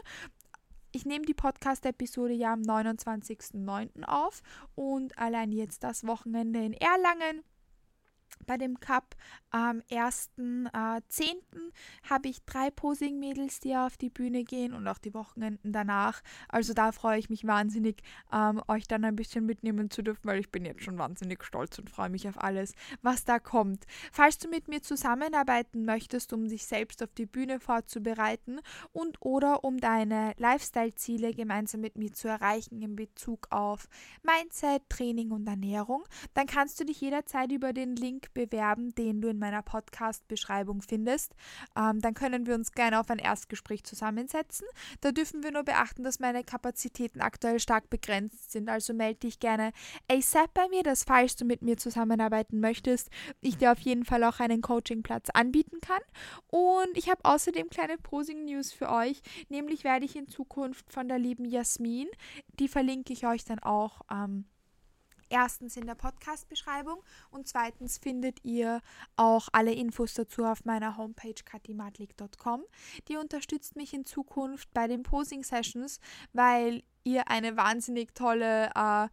Ich 0.91 1.05
nehme 1.05 1.25
die 1.25 1.33
Podcast-Episode 1.33 2.33
ja 2.33 2.53
am 2.53 2.61
29.09. 2.61 4.03
auf 4.03 4.41
und 4.75 5.17
allein 5.17 5.51
jetzt 5.51 5.83
das 5.83 6.07
Wochenende 6.07 6.63
in 6.63 6.73
Erlangen 6.73 7.43
bei 8.45 8.57
dem 8.57 8.79
Cup 8.79 9.15
am 9.51 9.81
1.10. 9.89 10.69
Äh, 10.73 11.41
habe 12.09 12.29
ich 12.29 12.43
drei 12.45 12.69
Posing-Mädels, 12.71 13.59
die 13.59 13.75
auf 13.75 13.97
die 13.97 14.09
Bühne 14.09 14.43
gehen 14.43 14.73
und 14.73 14.87
auch 14.87 14.97
die 14.97 15.13
Wochenenden 15.13 15.73
danach. 15.73 16.21
Also 16.47 16.73
da 16.73 16.91
freue 16.91 17.19
ich 17.19 17.29
mich 17.29 17.45
wahnsinnig, 17.45 18.01
ähm, 18.31 18.61
euch 18.67 18.87
dann 18.87 19.03
ein 19.03 19.15
bisschen 19.15 19.45
mitnehmen 19.45 19.89
zu 19.89 20.01
dürfen, 20.01 20.21
weil 20.23 20.39
ich 20.39 20.51
bin 20.51 20.65
jetzt 20.65 20.83
schon 20.83 20.97
wahnsinnig 20.97 21.43
stolz 21.43 21.77
und 21.79 21.89
freue 21.89 22.09
mich 22.09 22.27
auf 22.27 22.41
alles, 22.41 22.73
was 23.01 23.25
da 23.25 23.39
kommt. 23.39 23.85
Falls 24.11 24.37
du 24.37 24.49
mit 24.49 24.67
mir 24.67 24.81
zusammenarbeiten 24.81 25.85
möchtest, 25.85 26.33
um 26.33 26.47
dich 26.47 26.65
selbst 26.65 27.03
auf 27.03 27.13
die 27.13 27.25
Bühne 27.25 27.59
vorzubereiten 27.59 28.59
und 28.93 29.17
oder 29.21 29.63
um 29.63 29.79
deine 29.79 30.33
Lifestyle-Ziele 30.37 31.33
gemeinsam 31.33 31.81
mit 31.81 31.97
mir 31.97 32.13
zu 32.13 32.27
erreichen 32.27 32.81
in 32.81 32.95
Bezug 32.95 33.47
auf 33.51 33.87
Mindset, 34.23 34.89
Training 34.89 35.31
und 35.31 35.47
Ernährung, 35.47 36.03
dann 36.33 36.47
kannst 36.47 36.79
du 36.79 36.85
dich 36.85 37.01
jederzeit 37.01 37.51
über 37.51 37.73
den 37.73 37.95
Link 37.95 38.16
bewerben, 38.33 38.93
den 38.95 39.21
du 39.21 39.29
in 39.29 39.39
meiner 39.39 39.61
Podcast-Beschreibung 39.61 40.81
findest. 40.81 41.35
Ähm, 41.75 42.01
dann 42.01 42.13
können 42.13 42.45
wir 42.45 42.55
uns 42.55 42.71
gerne 42.71 42.99
auf 42.99 43.09
ein 43.09 43.19
Erstgespräch 43.19 43.83
zusammensetzen. 43.83 44.67
Da 45.01 45.11
dürfen 45.11 45.43
wir 45.43 45.51
nur 45.51 45.63
beachten, 45.63 46.03
dass 46.03 46.19
meine 46.19 46.43
Kapazitäten 46.43 47.21
aktuell 47.21 47.59
stark 47.59 47.89
begrenzt 47.89 48.51
sind. 48.51 48.69
Also 48.69 48.93
melde 48.93 49.19
dich 49.19 49.39
gerne 49.39 49.71
ASAP 50.11 50.53
bei 50.53 50.67
mir, 50.69 50.83
dass 50.83 51.03
falls 51.03 51.35
du 51.35 51.45
mit 51.45 51.61
mir 51.61 51.77
zusammenarbeiten 51.77 52.59
möchtest, 52.59 53.09
ich 53.41 53.57
dir 53.57 53.71
auf 53.71 53.79
jeden 53.79 54.05
Fall 54.05 54.23
auch 54.23 54.39
einen 54.39 54.61
Coachingplatz 54.61 55.29
anbieten 55.31 55.79
kann. 55.81 56.01
Und 56.47 56.97
ich 56.97 57.09
habe 57.09 57.23
außerdem 57.23 57.69
kleine 57.69 57.97
Posing-News 57.97 58.73
für 58.73 58.89
euch. 58.89 59.21
Nämlich 59.49 59.83
werde 59.83 60.05
ich 60.05 60.15
in 60.15 60.27
Zukunft 60.27 60.91
von 60.91 61.07
der 61.07 61.19
lieben 61.19 61.45
Jasmin, 61.45 62.07
die 62.59 62.67
verlinke 62.67 63.13
ich 63.13 63.25
euch 63.27 63.43
dann 63.45 63.59
auch. 63.59 64.01
Ähm, 64.11 64.45
erstens 65.29 65.77
in 65.77 65.85
der 65.85 65.95
Podcast-Beschreibung 65.95 67.03
und 67.31 67.47
zweitens 67.47 67.97
findet 67.97 68.43
ihr 68.43 68.81
auch 69.15 69.49
alle 69.51 69.73
Infos 69.73 70.13
dazu 70.13 70.45
auf 70.45 70.65
meiner 70.65 70.97
Homepage 70.97 71.33
katimatlik.com. 71.43 72.63
Die 73.07 73.17
unterstützt 73.17 73.75
mich 73.75 73.93
in 73.93 74.05
Zukunft 74.05 74.73
bei 74.73 74.87
den 74.87 75.03
Posing-Sessions, 75.03 75.99
weil 76.33 76.83
ihr 77.03 77.29
eine 77.29 77.55
wahnsinnig 77.57 78.13
tolle 78.13 78.69
äh, 78.75 79.07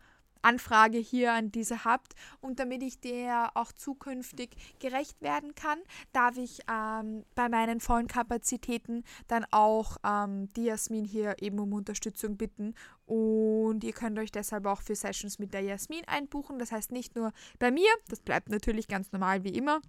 Anfrage 0.45 0.99
hier 0.99 1.33
an 1.33 1.51
diese 1.51 1.85
habt. 1.85 2.15
Und 2.41 2.61
damit 2.61 2.83
ich 2.83 3.01
der 3.01 3.51
auch 3.55 3.73
zukünftig 3.73 4.51
gerecht 4.79 5.21
werden 5.23 5.55
kann, 5.55 5.79
darf 6.13 6.37
ich 6.37 6.61
ähm, 6.71 7.25
bei 7.35 7.49
meinen 7.49 7.81
vollen 7.81 8.07
Kapazitäten 8.07 9.05
dann 9.27 9.47
auch 9.51 9.97
ähm, 10.05 10.53
die 10.55 10.65
Jasmin 10.65 11.05
hier 11.05 11.37
eben 11.41 11.59
um 11.59 11.73
Unterstützung 11.73 12.37
bitten. 12.37 12.75
Und 13.07 13.85
ihr 13.85 13.93
könnt 13.93 14.19
euch 14.19 14.33
deshalb 14.33 14.67
auch 14.67 14.81
für 14.81 14.95
Sessions 14.95 15.39
mit 15.39 15.53
der 15.53 15.61
Jasmin 15.61 16.05
einbuchen. 16.07 16.59
Das 16.59 16.73
heißt 16.73 16.91
nicht 16.91 17.17
nur 17.17 17.33
bei 17.59 17.71
mir, 17.71 17.91
das 18.09 18.21
bleibt 18.21 18.49
natürlich 18.49 18.89
ganz 18.89 19.13
normal 19.13 19.45
wie 19.45 19.55
immer 19.55 19.81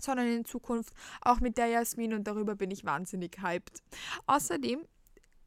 sondern 0.00 0.26
in 0.26 0.44
Zukunft 0.44 0.92
auch 1.20 1.40
mit 1.40 1.56
der 1.56 1.66
Jasmin 1.66 2.12
und 2.14 2.26
darüber 2.26 2.56
bin 2.56 2.70
ich 2.70 2.84
wahnsinnig 2.84 3.38
hyped. 3.40 3.82
Außerdem 4.26 4.84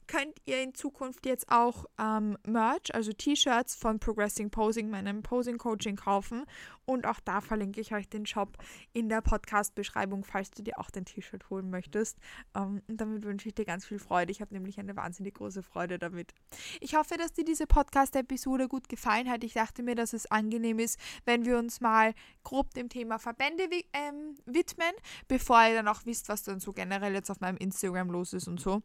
könnt 0.08 0.38
ihr 0.46 0.62
in 0.62 0.74
Zukunft 0.74 1.26
jetzt 1.26 1.52
auch 1.52 1.86
ähm, 2.00 2.38
Merch, 2.46 2.94
also 2.94 3.12
T-Shirts 3.12 3.76
von 3.76 4.00
Progressing 4.00 4.50
Posing, 4.50 4.90
meinem 4.90 5.24
Posing 5.24 5.58
Coaching 5.58 5.96
kaufen. 5.96 6.46
Und 6.86 7.08
auch 7.08 7.20
da 7.20 7.42
verlinke 7.42 7.82
ich 7.82 7.94
euch 7.94 8.08
den 8.08 8.26
Shop 8.26 8.58
in 8.94 9.10
der 9.10 9.22
Podcast-Beschreibung, 9.22 10.24
falls 10.24 10.52
du 10.52 10.62
dir 10.62 10.80
auch 10.80 10.92
dein 10.92 11.06
T-Shirt 11.06 11.50
holen 11.50 11.70
möchtest. 11.70 12.18
Ähm, 12.56 12.82
und 12.88 13.02
damit 13.02 13.24
wünsche 13.24 13.50
ich 13.50 13.56
dir 13.56 13.66
ganz 13.66 13.86
viel 13.86 14.00
Freude. 14.00 14.32
Ich 14.32 14.42
habe 14.42 14.54
nämlich 14.54 14.80
eine 14.80 14.96
wahnsinnig 14.96 15.36
große 15.36 15.64
Freude 15.64 15.98
damit. 15.98 16.34
Ich 16.80 16.96
hoffe, 16.96 17.18
dass 17.18 17.34
dir 17.34 17.46
diese 17.46 17.66
Podcast-Episode 17.68 18.68
gut 18.68 18.90
gefallen 18.90 19.30
hat. 19.30 19.44
Ich 19.44 19.54
dachte 19.54 19.84
mir, 19.84 19.96
dass 19.96 20.14
es 20.14 20.30
angenehm 20.30 20.80
ist, 20.80 21.00
wenn 21.26 21.46
wir 21.46 21.58
uns 21.58 21.82
mal 21.82 22.14
grob 22.44 22.74
dem 22.74 22.90
Thema 22.90 23.18
Verbände 23.18 23.64
ähm, 23.94 24.36
widmen, 24.46 24.94
bevor 25.28 25.64
ihr 25.68 25.76
dann 25.76 25.88
auch 25.88 26.06
wisst, 26.06 26.30
was 26.30 26.44
dann 26.44 26.60
so 26.60 26.72
generell 26.74 27.14
jetzt 27.14 27.32
auf 27.32 27.40
meinem 27.40 27.58
Instagram 27.58 28.10
los 28.10 28.34
ist 28.34 28.48
und 28.48 28.60
so. 28.60 28.84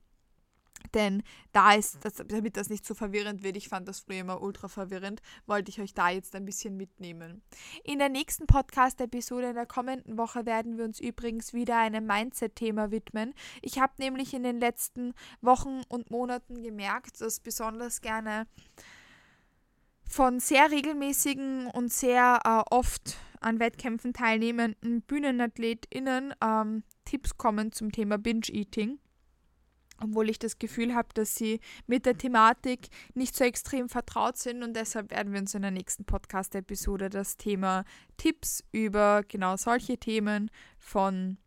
Denn 0.95 1.23
da 1.53 1.75
ist, 1.75 1.99
damit 2.29 2.57
das 2.57 2.69
nicht 2.69 2.85
so 2.85 2.95
verwirrend 2.95 3.43
wird, 3.43 3.57
ich 3.57 3.69
fand 3.69 3.89
das 3.89 4.01
früher 4.01 4.21
immer 4.21 4.43
ultra 4.43 4.69
verwirrend, 4.69 5.21
wollte 5.47 5.71
ich 5.71 5.81
euch 5.81 5.95
da 5.95 6.11
jetzt 6.11 6.35
ein 6.35 6.45
bisschen 6.45 6.77
mitnehmen. 6.77 7.43
In 7.85 7.99
der 7.99 8.09
nächsten 8.09 8.47
Podcast-Episode 8.47 9.51
in 9.51 9.55
der 9.55 9.67
kommenden 9.67 10.19
Woche 10.19 10.47
werden 10.47 10.79
wir 10.79 10.85
uns 10.85 11.01
übrigens 11.01 11.53
wieder 11.53 11.79
einem 11.79 12.07
Mindset-Thema 12.07 12.91
widmen. 12.91 13.35
Ich 13.63 13.79
habe 13.79 13.93
nämlich 13.99 14.35
in 14.35 14.43
den 14.43 14.61
letzten 14.61 15.15
Wochen 15.41 15.83
und 15.89 16.11
Monaten 16.11 16.63
gemerkt, 16.63 17.21
dass 17.21 17.41
besonders 17.41 18.01
gerne 18.01 18.47
von 20.09 20.41
sehr 20.41 20.71
regelmäßigen 20.71 21.67
und 21.69 21.93
sehr 21.93 22.41
äh, 22.45 22.75
oft 22.75 23.17
an 23.41 23.61
Wettkämpfen 23.61 24.13
teilnehmenden 24.13 25.03
BühnenathletInnen 25.03 26.35
ähm, 26.43 26.83
Tipps 27.05 27.37
kommen 27.37 27.73
zum 27.73 27.93
Thema 27.93 28.19
Binge-Eating 28.19 28.99
obwohl 30.01 30.29
ich 30.31 30.39
das 30.39 30.59
Gefühl 30.59 30.95
habe, 30.95 31.09
dass 31.15 31.35
sie 31.35 31.61
mit 31.87 32.07
der 32.07 32.17
Thematik 32.17 32.89
nicht 33.15 33.37
so 33.37 33.45
extrem 33.45 33.89
vertraut 33.89 34.37
sind 34.37 34.63
und 34.63 34.75
deshalb 34.75 35.11
werden 35.11 35.33
wir 35.33 35.41
uns 35.41 35.55
in 35.55 35.63
der 35.63 35.71
nächsten 35.71 36.05
Podcast-Episode 36.05 37.11
das 37.11 37.37
Thema 37.37 37.85
Tipps 38.17 38.65
über 38.73 39.23
genau 39.27 39.57
solche 39.57 39.99
Themen 39.99 40.51
von 40.79 41.39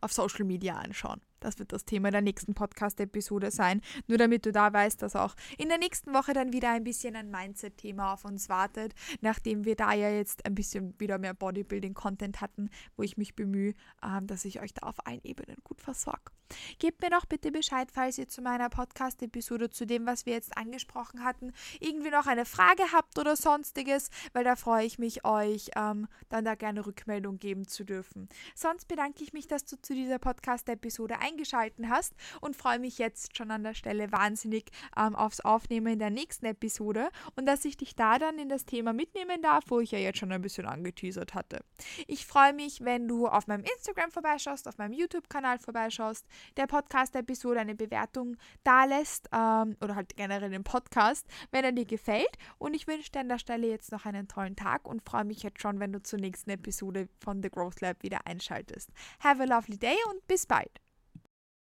auf 0.00 0.12
Social 0.12 0.44
Media 0.44 0.76
anschauen. 0.76 1.20
Das 1.40 1.58
wird 1.58 1.72
das 1.72 1.86
Thema 1.86 2.10
der 2.10 2.20
nächsten 2.20 2.54
Podcast-Episode 2.54 3.50
sein. 3.50 3.80
Nur 4.06 4.18
damit 4.18 4.44
du 4.44 4.52
da 4.52 4.72
weißt, 4.72 5.00
dass 5.00 5.16
auch 5.16 5.34
in 5.56 5.68
der 5.68 5.78
nächsten 5.78 6.12
Woche 6.12 6.34
dann 6.34 6.52
wieder 6.52 6.70
ein 6.70 6.84
bisschen 6.84 7.16
ein 7.16 7.30
Mindset-Thema 7.30 8.12
auf 8.12 8.26
uns 8.26 8.50
wartet, 8.50 8.94
nachdem 9.22 9.64
wir 9.64 9.74
da 9.74 9.94
ja 9.94 10.10
jetzt 10.10 10.44
ein 10.44 10.54
bisschen 10.54 10.94
wieder 11.00 11.18
mehr 11.18 11.34
Bodybuilding-Content 11.34 12.42
hatten, 12.42 12.68
wo 12.96 13.02
ich 13.02 13.16
mich 13.16 13.34
bemühe, 13.34 13.74
ähm, 14.04 14.26
dass 14.26 14.44
ich 14.44 14.60
euch 14.60 14.74
da 14.74 14.86
auf 14.86 15.06
allen 15.06 15.24
Ebenen 15.24 15.56
gut 15.64 15.80
versorge. 15.80 16.30
Gebt 16.78 17.00
mir 17.00 17.10
doch 17.10 17.26
bitte 17.26 17.52
Bescheid, 17.52 17.88
falls 17.92 18.18
ihr 18.18 18.28
zu 18.28 18.42
meiner 18.42 18.68
Podcast-Episode, 18.68 19.70
zu 19.70 19.86
dem, 19.86 20.04
was 20.04 20.26
wir 20.26 20.32
jetzt 20.32 20.56
angesprochen 20.58 21.22
hatten, 21.24 21.52
irgendwie 21.78 22.10
noch 22.10 22.26
eine 22.26 22.44
Frage 22.44 22.82
habt 22.92 23.18
oder 23.18 23.36
sonstiges, 23.36 24.10
weil 24.32 24.42
da 24.42 24.56
freue 24.56 24.84
ich 24.84 24.98
mich, 24.98 25.24
euch 25.24 25.70
ähm, 25.76 26.08
dann 26.28 26.44
da 26.44 26.56
gerne 26.56 26.84
Rückmeldung 26.84 27.38
geben 27.38 27.68
zu 27.68 27.84
dürfen. 27.84 28.28
Sonst 28.56 28.88
bedanke 28.88 29.22
ich 29.22 29.32
mich, 29.32 29.46
dass 29.46 29.64
du 29.64 29.80
zu 29.80 29.94
dieser 29.94 30.18
Podcast-Episode 30.18 31.20
eingeschaltet 31.20 31.29
hast 31.88 32.14
und 32.40 32.56
freue 32.56 32.78
mich 32.78 32.98
jetzt 32.98 33.36
schon 33.36 33.50
an 33.50 33.62
der 33.62 33.74
Stelle 33.74 34.12
wahnsinnig 34.12 34.70
ähm, 34.96 35.14
aufs 35.14 35.40
Aufnehmen 35.40 35.94
in 35.94 35.98
der 35.98 36.10
nächsten 36.10 36.46
Episode 36.46 37.08
und 37.36 37.46
dass 37.46 37.64
ich 37.64 37.76
dich 37.76 37.94
da 37.94 38.18
dann 38.18 38.38
in 38.38 38.48
das 38.48 38.64
Thema 38.64 38.92
mitnehmen 38.92 39.42
darf, 39.42 39.64
wo 39.68 39.80
ich 39.80 39.90
ja 39.90 39.98
jetzt 39.98 40.18
schon 40.18 40.32
ein 40.32 40.42
bisschen 40.42 40.66
angeteasert 40.66 41.34
hatte. 41.34 41.64
Ich 42.06 42.26
freue 42.26 42.52
mich, 42.52 42.84
wenn 42.84 43.08
du 43.08 43.26
auf 43.26 43.46
meinem 43.46 43.64
Instagram 43.64 44.10
vorbeischaust, 44.10 44.68
auf 44.68 44.78
meinem 44.78 44.92
YouTube-Kanal 44.92 45.58
vorbeischaust, 45.58 46.26
der 46.56 46.66
Podcast-Episode 46.66 47.60
eine 47.60 47.74
Bewertung 47.74 48.36
da 48.64 48.84
lässt 48.84 49.28
ähm, 49.32 49.76
oder 49.80 49.94
halt 49.94 50.16
generell 50.16 50.50
den 50.50 50.64
Podcast, 50.64 51.26
wenn 51.50 51.64
er 51.64 51.72
dir 51.72 51.86
gefällt. 51.86 52.30
Und 52.58 52.74
ich 52.74 52.86
wünsche 52.86 53.10
dir 53.10 53.20
an 53.20 53.28
der 53.28 53.38
Stelle 53.38 53.68
jetzt 53.68 53.92
noch 53.92 54.06
einen 54.06 54.28
tollen 54.28 54.56
Tag 54.56 54.86
und 54.86 55.02
freue 55.02 55.24
mich 55.24 55.42
jetzt 55.42 55.60
schon, 55.60 55.80
wenn 55.80 55.92
du 55.92 56.02
zur 56.02 56.18
nächsten 56.18 56.50
Episode 56.50 57.08
von 57.18 57.42
The 57.42 57.50
Growth 57.50 57.80
Lab 57.80 58.02
wieder 58.02 58.26
einschaltest. 58.26 58.90
Have 59.20 59.42
a 59.42 59.46
lovely 59.46 59.78
day 59.78 59.96
und 60.10 60.26
bis 60.26 60.46
bald! 60.46 60.89